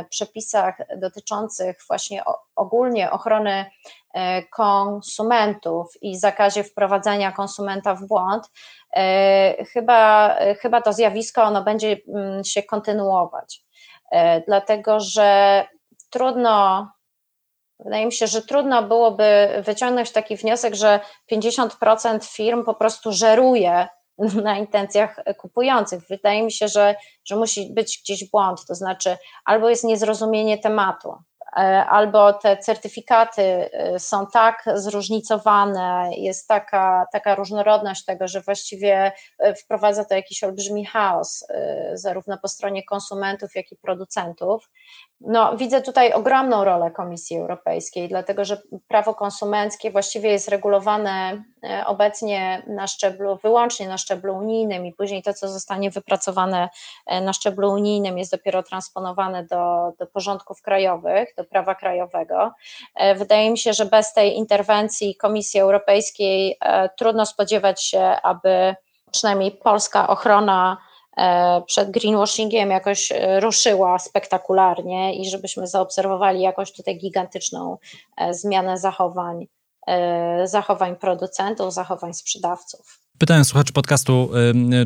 y, 0.00 0.08
przepisach 0.08 0.78
dotyczących 0.96 1.76
właśnie 1.88 2.22
ogólnie 2.56 3.10
ochrony 3.10 3.64
y, 3.64 4.18
konsumentów 4.50 5.92
i 6.02 6.18
zakazie 6.18 6.64
wprowadzania 6.64 7.32
konsumenta 7.32 7.94
w 7.94 8.06
błąd, 8.06 8.50
chyba, 9.72 10.36
chyba 10.60 10.82
to 10.82 10.92
zjawisko 10.92 11.42
ono 11.42 11.62
będzie 11.62 11.96
mm, 12.08 12.44
się 12.44 12.62
kontynuować. 12.62 13.64
Dlatego, 14.46 15.00
że 15.00 15.64
trudno 16.10 16.88
Wydaje 17.84 18.06
mi 18.06 18.12
się, 18.12 18.26
że 18.26 18.42
trudno 18.42 18.82
byłoby 18.82 19.48
wyciągnąć 19.66 20.10
taki 20.10 20.36
wniosek, 20.36 20.74
że 20.74 21.00
50% 21.32 22.24
firm 22.24 22.64
po 22.64 22.74
prostu 22.74 23.12
żeruje 23.12 23.88
na 24.44 24.58
intencjach 24.58 25.16
kupujących. 25.38 26.02
Wydaje 26.08 26.42
mi 26.42 26.52
się, 26.52 26.68
że, 26.68 26.94
że 27.24 27.36
musi 27.36 27.74
być 27.74 28.00
gdzieś 28.04 28.30
błąd, 28.30 28.66
to 28.68 28.74
znaczy 28.74 29.16
albo 29.44 29.68
jest 29.68 29.84
niezrozumienie 29.84 30.58
tematu, 30.58 31.14
E, 31.56 31.86
albo 31.86 32.32
te 32.32 32.56
certyfikaty 32.56 33.42
e, 33.42 33.98
są 33.98 34.26
tak 34.26 34.64
zróżnicowane, 34.74 36.10
jest 36.16 36.48
taka, 36.48 37.06
taka 37.12 37.34
różnorodność 37.34 38.04
tego, 38.04 38.28
że 38.28 38.40
właściwie 38.40 39.12
e, 39.38 39.54
wprowadza 39.54 40.04
to 40.04 40.14
jakiś 40.14 40.44
olbrzymi 40.44 40.86
chaos, 40.86 41.46
zarówno 41.94 42.38
po 42.38 42.48
stronie 42.48 42.84
konsumentów, 42.84 43.54
jak 43.54 43.72
i 43.72 43.76
producentów. 43.76 44.70
No, 45.26 45.56
widzę 45.56 45.82
tutaj 45.82 46.12
ogromną 46.12 46.64
rolę 46.64 46.90
Komisji 46.90 47.38
Europejskiej, 47.38 48.08
dlatego 48.08 48.44
że 48.44 48.62
prawo 48.88 49.14
konsumenckie 49.14 49.90
właściwie 49.90 50.30
jest 50.30 50.48
regulowane 50.48 51.44
obecnie 51.86 52.62
na 52.66 52.86
szczeblu, 52.86 53.36
wyłącznie 53.36 53.88
na 53.88 53.98
szczeblu 53.98 54.36
unijnym 54.36 54.86
i 54.86 54.92
później 54.92 55.22
to, 55.22 55.34
co 55.34 55.48
zostanie 55.48 55.90
wypracowane 55.90 56.68
na 57.22 57.32
szczeblu 57.32 57.72
unijnym, 57.72 58.18
jest 58.18 58.32
dopiero 58.32 58.62
transponowane 58.62 59.44
do, 59.44 59.92
do 59.98 60.06
porządków 60.06 60.62
krajowych, 60.62 61.28
do 61.36 61.44
prawa 61.44 61.74
krajowego. 61.74 62.52
E, 62.94 63.14
wydaje 63.14 63.50
mi 63.50 63.58
się, 63.58 63.72
że 63.72 63.86
bez 63.86 64.12
tej 64.12 64.36
interwencji 64.36 65.16
Komisji 65.16 65.60
Europejskiej 65.60 66.56
e, 66.60 66.88
trudno 66.88 67.26
spodziewać 67.26 67.84
się, 67.84 68.02
aby 68.02 68.74
przynajmniej 69.12 69.50
polska 69.50 70.08
ochrona 70.08 70.76
e, 70.76 70.91
przed 71.66 71.90
greenwashingiem 71.90 72.70
jakoś 72.70 73.12
ruszyła 73.40 73.98
spektakularnie 73.98 75.14
i 75.14 75.30
żebyśmy 75.30 75.66
zaobserwowali 75.66 76.40
jakoś 76.40 76.72
tutaj 76.72 76.98
gigantyczną 76.98 77.78
zmianę 78.30 78.78
zachowań, 78.78 79.46
zachowań 80.44 80.96
producentów, 80.96 81.74
zachowań 81.74 82.14
sprzedawców. 82.14 82.98
Pytałem 83.18 83.44
słuchaczy 83.44 83.72
podcastu, 83.72 84.30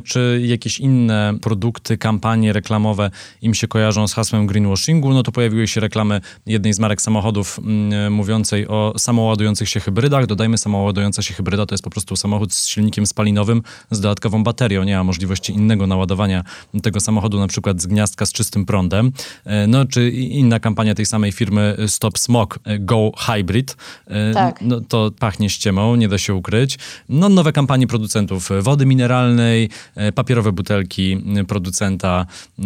czy 0.05 0.43
jakieś 0.45 0.81
inne 0.81 1.35
produkty, 1.43 1.99
kampanie 1.99 2.53
reklamowe 2.53 3.11
im 3.43 3.55
się 3.55 3.69
kojarzą 3.69 4.09
z 4.09 4.13
hasłem 4.13 4.47
greenwashingu. 4.47 5.15
No 5.15 5.23
to 5.23 5.33
pojawiły 5.33 5.69
się 5.69 5.81
reklamy 5.81 6.21
jednej 6.47 6.73
z 6.73 6.79
marek 6.79 7.03
samochodów 7.03 7.61
mówiącej 8.11 8.69
o 8.69 8.95
samoładujących 8.99 9.69
się 9.69 9.81
hybrydach. 9.81 10.27
Dodajmy, 10.27 10.59
samoładująca 10.59 11.23
się 11.23 11.35
hybryda 11.35 11.67
to 11.67 11.75
jest 11.75 11.85
po 11.85 11.91
prostu 11.91 12.17
samochód 12.17 12.55
z 12.55 12.67
silnikiem 12.67 13.07
spalinowym 13.07 13.63
z 13.91 14.01
dodatkową 14.01 14.45
baterią. 14.45 14.85
Nie 14.85 14.97
ma 14.97 15.05
możliwości 15.05 15.53
innego 15.53 15.87
naładowania 15.87 16.45
tego 16.83 17.01
samochodu, 17.01 17.39
na 17.39 17.47
przykład 17.47 17.83
z 17.83 17.87
gniazdka 17.87 18.27
z 18.27 18.33
czystym 18.33 18.67
prądem. 18.67 19.13
E, 19.45 19.67
no 19.67 19.85
czy 19.85 20.11
inna 20.11 20.61
kampania 20.61 20.95
tej 20.95 21.07
samej 21.07 21.33
firmy 21.33 21.77
Stop 21.87 22.19
Smog 22.19 22.59
Go 22.81 23.13
Hybrid. 23.19 23.77
E, 24.07 24.35
tak. 24.35 24.61
No 24.61 24.81
to 24.81 25.11
pachnie 25.19 25.51
ściemą, 25.51 25.97
nie 25.97 26.09
da 26.09 26.19
się 26.19 26.35
ukryć. 26.35 26.79
No 27.09 27.29
nowe 27.29 27.53
kampanie 27.53 27.87
producentów 27.87 28.26
producentów 28.27 28.65
wody 28.65 28.87
mineralnej, 28.87 29.69
e, 29.95 30.13
papierowe 30.13 30.53
butelki 30.53 31.25
producenta 31.49 32.27
e, 32.59 32.65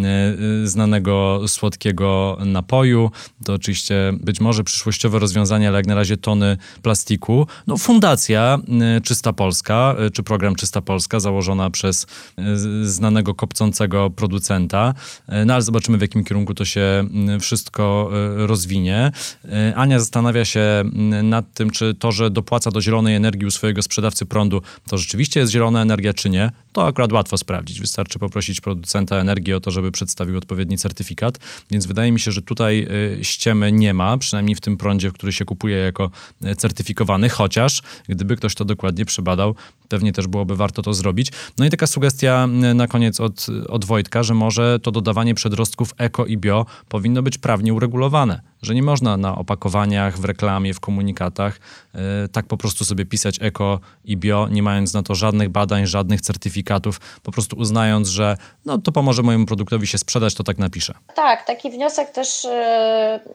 znanego 0.65 1.41
słodkiego 1.47 2.39
napoju. 2.45 3.11
To 3.45 3.55
oczywiście 3.55 4.13
być 4.21 4.41
może 4.41 4.65
przyszłościowe 4.65 5.19
rozwiązanie, 5.19 5.69
ale 5.69 5.77
jak 5.77 5.87
na 5.87 5.95
razie 5.95 6.17
tony 6.17 6.57
plastiku. 6.83 7.47
No, 7.67 7.77
Fundacja 7.77 8.59
e, 8.97 9.01
Czysta 9.01 9.33
Polska, 9.33 9.97
czy 10.13 10.23
program 10.23 10.55
Czysta 10.55 10.81
Polska, 10.81 11.21
założona 11.21 11.71
przez 11.71 12.07
znanego 12.83 13.35
kopcącego 13.35 14.11
producenta. 14.11 14.95
No 15.47 15.55
ale 15.55 15.63
zobaczymy, 15.63 15.99
w 15.99 16.01
jakim 16.01 16.25
kierunku 16.25 16.55
to 16.55 16.65
się 16.65 17.05
wszystko 17.41 18.11
rozwinie. 18.37 19.13
Ania 19.75 19.99
zastanawia 19.99 20.45
się 20.45 20.85
nad 21.23 21.55
tym, 21.55 21.71
czy 21.71 21.95
to, 21.95 22.13
że 22.13 22.31
dopłaca 22.31 22.71
do 22.71 22.81
zielonej 22.81 23.15
energii 23.15 23.47
u 23.47 23.51
swojego 23.51 23.83
sprzedawcy 23.83 24.27
prądu, 24.27 24.63
to 24.89 24.99
rzeczywiście 24.99 25.40
jest 25.41 25.53
zielona 25.53 25.83
energia 25.83 26.15
czy 26.15 26.31
nie, 26.31 26.51
to 26.73 26.87
akurat 26.87 27.13
łatwo 27.13 27.39
sprawdzić. 27.39 27.81
Wystarczy 27.81 28.19
poprosić 28.19 28.61
producenta 28.61 29.17
energii 29.17 29.55
o 29.55 29.61
to, 29.61 29.71
żeby 29.71 29.93
przedstawił 29.93 30.39
odpowiedni 30.39 30.79
certyfikat. 30.79 31.39
Więc 31.71 31.87
wydaje 31.87 32.13
mi 32.13 32.21
się, 32.21 32.33
że 32.33 32.43
tutaj 32.43 32.87
y, 33.21 33.25
ściemy 33.25 33.73
nie 33.73 33.95
ma, 33.95 34.19
przynajmniej 34.19 34.55
w 34.55 34.61
tym 34.61 34.77
prądzie, 34.77 35.11
który 35.11 35.33
się 35.33 35.45
kupuje 35.45 35.77
jako 35.77 36.11
y, 36.45 36.57
certyfikowany, 36.57 37.29
chociaż 37.29 37.83
gdyby 38.09 38.37
ktoś 38.37 38.55
to 38.55 38.65
dokładnie 38.65 39.05
przebadał, 39.05 39.55
pewnie 39.89 40.13
też 40.13 40.27
byłoby 40.27 40.57
warto 40.57 40.83
to 40.83 40.95
zrobić. 40.95 41.33
No 41.59 41.65
i 41.65 41.71
taka 41.71 41.87
sugestia 41.87 42.49
y, 42.71 42.75
na 42.75 42.87
koniec 42.87 43.21
od, 43.21 43.47
od 43.69 43.85
Wojtka, 43.85 44.23
że 44.23 44.35
może 44.35 44.79
to 44.83 44.91
dodawanie 44.91 45.35
przedrostków 45.35 45.95
eko 45.99 46.27
i 46.27 46.37
bio 46.37 46.67
powinno 46.89 47.23
być 47.23 47.39
prawnie 47.39 47.75
uregulowane 47.75 48.41
że 48.63 48.75
nie 48.75 48.83
można 48.83 49.17
na 49.17 49.39
opakowaniach, 49.39 50.19
w 50.19 50.25
reklamie, 50.25 50.75
w 50.75 50.81
komunikatach 50.81 51.61
yy, 51.95 52.01
tak 52.33 52.47
po 52.47 52.57
prostu 52.57 52.85
sobie 52.85 53.07
pisać 53.07 53.39
eko 53.41 53.81
i 54.05 54.17
bio, 54.17 54.49
nie 54.51 54.63
mając 54.63 54.95
na 54.95 55.03
to 55.03 55.15
żadnych 55.15 55.49
badań, 55.49 55.87
żadnych 55.87 56.21
certyfikatów, 56.21 56.60
po 57.23 57.33
prostu 57.33 57.57
uznając, 57.57 58.09
że 58.09 58.37
no, 58.65 58.79
to 58.79 58.93
pomoże 58.93 59.23
mojemu 59.23 59.47
produktowi 59.47 59.87
się 59.87 59.99
sprzedać, 59.99 60.35
to 60.35 60.45
tak 60.45 60.59
napiszę. 60.59 60.95
Tak, 61.15 61.47
taki 61.47 61.71
wniosek 61.71 62.11
też 62.11 62.47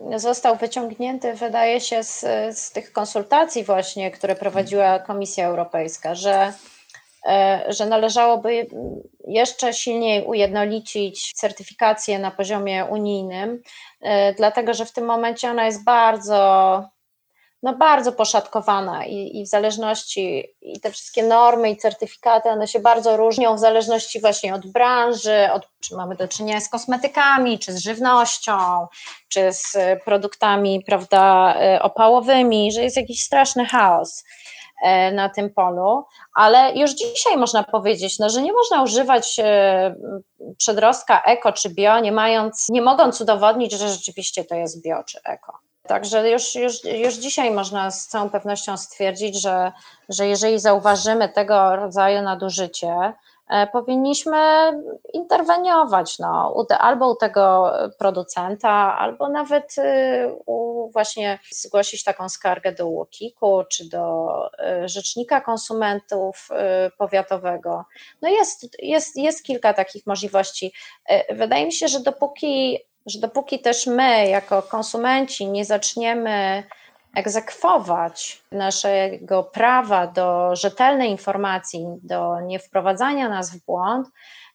yy, 0.10 0.20
został 0.20 0.58
wyciągnięty, 0.58 1.34
wydaje 1.34 1.82
się, 1.82 2.04
z, 2.04 2.26
z 2.58 2.72
tych 2.72 2.92
konsultacji 2.92 3.64
właśnie, 3.64 4.12
które 4.12 4.36
prowadziła 4.36 5.00
Komisja 5.00 5.48
Europejska, 5.48 6.16
że 6.16 6.54
y, 7.70 7.74
że 7.74 7.86
należałoby 7.86 8.68
jeszcze 9.28 9.74
silniej 9.74 10.24
ujednolicić 10.24 11.34
certyfikację 11.34 12.20
na 12.20 12.32
poziomie 12.32 12.86
unijnym, 12.86 13.60
E, 14.06 14.34
dlatego 14.34 14.74
że 14.74 14.86
w 14.86 14.92
tym 14.92 15.06
momencie 15.06 15.50
ona 15.50 15.66
jest 15.66 15.84
bardzo, 15.84 16.90
no 17.64 17.76
bardzo 17.76 18.12
poszatkowana 18.12 19.06
i, 19.06 19.40
i 19.40 19.46
w 19.46 19.48
zależności, 19.48 20.44
i 20.62 20.80
te 20.80 20.92
wszystkie 20.92 21.24
normy 21.24 21.70
i 21.72 21.78
certyfikaty, 21.78 22.50
one 22.50 22.68
się 22.68 22.80
bardzo 22.80 23.18
różnią 23.18 23.56
w 23.56 23.60
zależności 23.60 24.22
właśnie 24.22 24.56
od 24.56 24.72
branży, 24.72 25.50
od, 25.54 25.68
czy 25.80 25.96
mamy 25.96 26.16
do 26.16 26.28
czynienia 26.28 26.62
z 26.62 26.70
kosmetykami, 26.70 27.60
czy 27.60 27.74
z 27.74 27.78
żywnością, 27.78 28.88
czy 29.28 29.54
z 29.54 29.78
produktami, 30.06 30.84
prawda, 30.86 31.56
e, 31.60 31.82
opałowymi, 31.82 32.72
że 32.72 32.84
jest 32.84 32.98
jakiś 32.98 33.22
straszny 33.22 33.66
chaos. 33.66 34.24
E, 34.84 35.12
na 35.12 35.30
tym 35.30 35.50
polu, 35.50 36.06
ale 36.34 36.74
już 36.76 36.92
dzisiaj 36.92 37.38
można 37.38 37.64
powiedzieć, 37.64 38.20
no, 38.20 38.30
że 38.30 38.42
nie 38.42 38.54
można 38.54 38.84
używać 38.84 39.40
e, 39.40 39.96
przedrostka 40.58 41.22
eko 41.24 41.54
czy 41.54 41.70
bio, 41.70 42.00
nie 42.00 42.12
mając, 42.12 42.70
nie 42.70 42.82
mogąc 42.82 43.22
udowodnić, 43.22 43.72
że 43.72 43.90
rzeczywiście 43.90 44.44
to 44.44 44.56
jest 44.56 44.84
bio 44.84 45.04
czy 45.04 45.20
eko. 45.24 45.65
Także 45.88 46.30
już, 46.30 46.56
już, 46.56 46.84
już 46.84 47.14
dzisiaj 47.14 47.52
można 47.52 47.92
z 47.92 48.08
całą 48.08 48.30
pewnością 48.30 48.78
stwierdzić, 48.78 49.42
że, 49.42 49.72
że 50.10 50.28
jeżeli 50.28 50.60
zauważymy 50.60 51.30
tego 51.30 51.76
rodzaju 51.76 52.22
nadużycie, 52.22 53.14
E, 53.50 53.68
powinniśmy 53.68 54.38
interweniować 55.14 56.20
no, 56.20 56.66
albo 56.80 57.12
u 57.12 57.16
tego 57.16 57.74
producenta, 58.00 58.98
albo 58.98 59.30
nawet 59.30 59.78
y, 59.78 59.82
u, 60.46 60.90
właśnie 60.92 61.40
zgłosić 61.52 62.04
taką 62.04 62.30
skargę 62.30 62.72
do 62.72 62.88
UOKiK-u 62.88 63.64
czy 63.72 63.90
do 63.90 64.28
y, 64.84 64.90
Rzecznika 64.90 65.42
Konsumentów 65.42 66.50
y, 66.88 66.92
Powiatowego. 66.98 67.86
No 68.22 68.30
jest, 68.30 68.68
jest, 68.80 69.18
jest 69.18 69.44
kilka 69.44 69.74
takich 69.74 70.08
możliwości. 70.08 70.74
E, 71.06 71.36
wydaje 71.36 71.66
mi 71.66 71.74
się, 71.74 71.88
że 71.88 72.00
dopóki, 72.00 72.80
że 73.06 73.20
dopóki 73.20 73.60
też 73.60 73.88
my 73.88 74.28
jako 74.28 74.62
konsumenci 74.62 75.48
nie 75.48 75.66
zaczniemy 75.66 76.64
egzekwować 77.16 78.42
naszego 78.52 79.44
prawa 79.44 80.08
do 80.08 80.56
rzetelnej 80.56 81.10
informacji, 81.10 81.88
do 82.04 82.42
niewprowadzania 82.42 83.30
nas 83.30 83.52
w 83.52 83.66
błąd, 83.66 84.08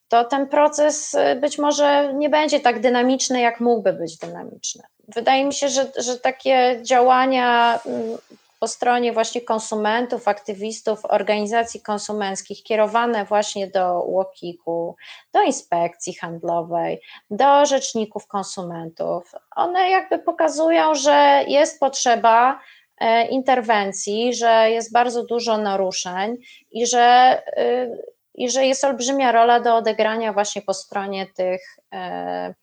to 0.08 0.24
ten 0.24 0.46
proces 0.48 1.14
y, 1.14 1.36
być 1.40 1.58
może 1.58 2.14
nie 2.14 2.28
będzie 2.28 2.60
tak 2.60 2.80
dynamiczny, 2.80 3.40
jak 3.40 3.60
mógłby 3.60 3.92
być 3.92 4.16
dynamiczny. 4.16 4.82
Wydaje 5.08 5.44
mi 5.44 5.54
się, 5.54 5.68
że, 5.68 5.86
że 5.96 6.18
takie 6.18 6.80
działania 6.82 7.80
mm, 7.86 8.18
po 8.60 8.68
stronie 8.68 9.12
właśnie 9.12 9.40
konsumentów, 9.40 10.28
aktywistów, 10.28 11.04
organizacji 11.04 11.82
konsumenckich 11.82 12.62
kierowane 12.62 13.24
właśnie 13.24 13.66
do 13.66 14.02
UOKiK-u, 14.02 14.96
do 15.32 15.42
inspekcji 15.42 16.14
handlowej, 16.14 17.00
do 17.30 17.66
rzeczników 17.66 18.26
konsumentów. 18.26 19.32
One 19.56 19.90
jakby 19.90 20.18
pokazują, 20.18 20.94
że 20.94 21.44
jest 21.48 21.80
potrzeba 21.80 22.60
e, 23.00 23.26
interwencji, 23.26 24.34
że 24.34 24.70
jest 24.70 24.92
bardzo 24.92 25.24
dużo 25.24 25.58
naruszeń 25.58 26.36
i 26.70 26.86
że, 26.86 27.38
y, 27.58 28.02
i 28.34 28.50
że 28.50 28.66
jest 28.66 28.84
olbrzymia 28.84 29.32
rola 29.32 29.60
do 29.60 29.76
odegrania 29.76 30.32
właśnie 30.32 30.62
po 30.62 30.74
stronie 30.74 31.26
tych 31.26 31.60
E, 31.92 32.54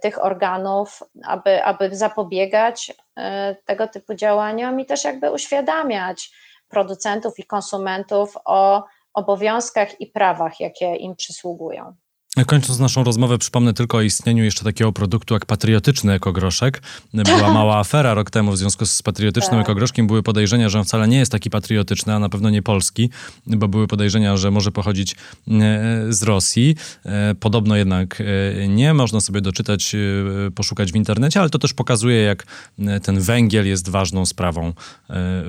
tych 0.00 0.24
organów, 0.24 1.02
aby, 1.24 1.64
aby 1.64 1.96
zapobiegać 1.96 2.92
e, 3.16 3.54
tego 3.64 3.88
typu 3.88 4.14
działaniom 4.14 4.80
i 4.80 4.86
też 4.86 5.04
jakby 5.04 5.30
uświadamiać 5.30 6.32
producentów 6.68 7.38
i 7.38 7.44
konsumentów 7.44 8.38
o 8.44 8.84
obowiązkach 9.14 10.00
i 10.00 10.06
prawach, 10.06 10.60
jakie 10.60 10.96
im 10.96 11.16
przysługują. 11.16 11.94
Kończąc 12.46 12.78
naszą 12.78 13.04
rozmowę, 13.04 13.38
przypomnę 13.38 13.74
tylko 13.74 13.98
o 13.98 14.02
istnieniu 14.02 14.44
jeszcze 14.44 14.64
takiego 14.64 14.92
produktu 14.92 15.34
jak 15.34 15.46
patriotyczny 15.46 16.12
ekogroszek. 16.12 16.82
Była 17.14 17.52
mała 17.54 17.78
afera 17.78 18.14
rok 18.14 18.30
temu 18.30 18.52
w 18.52 18.58
związku 18.58 18.86
z 18.86 19.02
patriotycznym 19.02 19.60
tak. 19.60 19.60
ekogroszkiem. 19.60 20.06
Były 20.06 20.22
podejrzenia, 20.22 20.68
że 20.68 20.78
on 20.78 20.84
wcale 20.84 21.08
nie 21.08 21.18
jest 21.18 21.32
taki 21.32 21.50
patriotyczny, 21.50 22.14
a 22.14 22.18
na 22.18 22.28
pewno 22.28 22.50
nie 22.50 22.62
polski, 22.62 23.10
bo 23.46 23.68
były 23.68 23.86
podejrzenia, 23.86 24.36
że 24.36 24.50
może 24.50 24.72
pochodzić 24.72 25.12
e, 25.12 25.16
z 26.08 26.22
Rosji. 26.22 26.76
E, 27.04 27.34
podobno 27.34 27.76
jednak 27.76 28.20
e, 28.20 28.68
nie. 28.68 28.94
Można 28.94 29.20
sobie 29.20 29.40
doczytać, 29.40 29.96
poszukać 30.54 30.92
w 30.92 30.96
internecie, 30.96 31.40
ale 31.40 31.50
to 31.50 31.58
też 31.58 31.74
pokazuje, 31.74 32.22
jak 32.22 32.46
ten 33.02 33.20
węgiel 33.20 33.66
jest 33.66 33.88
ważną 33.88 34.26
sprawą 34.26 34.72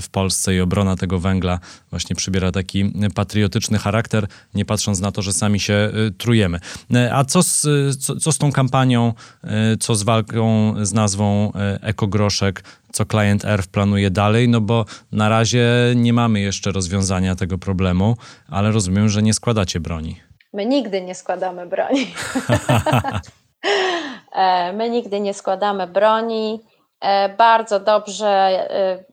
w 0.01 0.09
Polsce 0.11 0.55
i 0.55 0.59
obrona 0.59 0.95
tego 0.95 1.19
węgla 1.19 1.59
właśnie 1.89 2.15
przybiera 2.15 2.51
taki 2.51 2.93
patriotyczny 3.15 3.77
charakter, 3.77 4.27
nie 4.53 4.65
patrząc 4.65 4.99
na 4.99 5.11
to, 5.11 5.21
że 5.21 5.33
sami 5.33 5.59
się 5.59 5.91
trujemy. 6.17 6.59
E, 6.95 7.15
a 7.15 7.25
co 7.25 7.43
z, 7.43 7.67
co, 8.05 8.15
co 8.15 8.31
z 8.31 8.37
tą 8.37 8.51
kampanią, 8.51 9.13
e, 9.43 9.77
co 9.77 9.95
z 9.95 10.03
walką 10.03 10.73
z 10.81 10.93
nazwą 10.93 11.51
e, 11.55 11.79
Ekogroszek, 11.81 12.63
co 12.91 13.05
Client 13.05 13.45
Earth 13.45 13.67
planuje 13.67 14.11
dalej? 14.11 14.49
No 14.49 14.61
bo 14.61 14.85
na 15.11 15.29
razie 15.29 15.67
nie 15.95 16.13
mamy 16.13 16.39
jeszcze 16.39 16.71
rozwiązania 16.71 17.35
tego 17.35 17.57
problemu, 17.57 18.17
ale 18.49 18.71
rozumiem, 18.71 19.09
że 19.09 19.21
nie 19.21 19.33
składacie 19.33 19.79
broni. 19.79 20.21
My 20.53 20.65
nigdy 20.65 21.01
nie 21.01 21.15
składamy 21.15 21.65
broni. 21.65 22.13
My 24.73 24.89
nigdy 24.89 25.19
nie 25.19 25.33
składamy 25.33 25.87
broni. 25.87 26.59
Bardzo 27.37 27.79
dobrze 27.79 28.49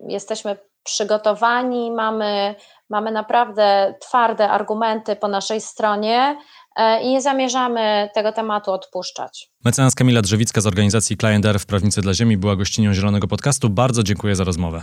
jesteśmy 0.09 0.57
przygotowani, 0.83 1.91
mamy, 1.91 2.55
mamy 2.91 3.13
naprawdę 3.13 3.95
twarde 4.01 4.51
argumenty 4.51 5.17
po 5.17 5.29
naszej 5.29 5.61
stronie. 5.61 6.37
E, 6.77 7.03
i 7.03 7.09
nie 7.09 7.23
zamierzamy 7.23 8.11
tego 8.14 8.33
tematu 8.33 8.73
odpuszczać. 8.73 9.51
Mecenas 9.64 9.95
Kamila 9.95 10.23
Drzewicka 10.23 10.61
z 10.61 10.66
organizacji 10.66 11.16
Client 11.16 11.47
w 11.59 11.66
Prawnicy 11.66 12.01
dla 12.01 12.14
Ziemi 12.14 12.37
była 12.37 12.57
gościnią 12.57 12.95
Zielonego 12.95 13.29
Podcastu. 13.29 13.71
Bardzo 13.71 14.03
dziękuję 14.03 14.37
za 14.37 14.45
rozmowę. 14.45 14.83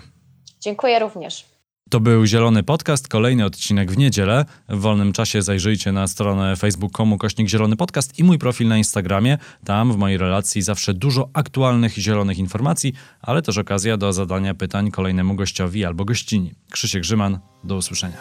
Dziękuję 0.59 0.99
również. 0.99 1.45
To 1.89 1.99
był 1.99 2.25
Zielony 2.25 2.63
Podcast, 2.63 3.07
kolejny 3.07 3.45
odcinek 3.45 3.91
w 3.91 3.97
niedzielę. 3.97 4.45
W 4.69 4.79
wolnym 4.79 5.13
czasie 5.13 5.41
zajrzyjcie 5.41 5.91
na 5.91 6.07
stronę 6.07 6.55
facebook.com 6.55 7.17
kośnik 7.17 7.49
Zielony 7.49 7.75
Podcast 7.75 8.19
i 8.19 8.23
mój 8.23 8.37
profil 8.37 8.67
na 8.67 8.77
Instagramie. 8.77 9.37
Tam 9.65 9.93
w 9.93 9.97
mojej 9.97 10.17
relacji 10.17 10.61
zawsze 10.61 10.93
dużo 10.93 11.29
aktualnych 11.33 11.93
zielonych 11.93 12.37
informacji, 12.37 12.93
ale 13.21 13.41
też 13.41 13.57
okazja 13.57 13.97
do 13.97 14.13
zadania 14.13 14.53
pytań 14.53 14.91
kolejnemu 14.91 15.35
gościowi 15.35 15.85
albo 15.85 16.05
gościni. 16.05 16.53
Krzysiek 16.71 17.01
Grzyman, 17.01 17.39
do 17.63 17.75
usłyszenia. 17.75 18.17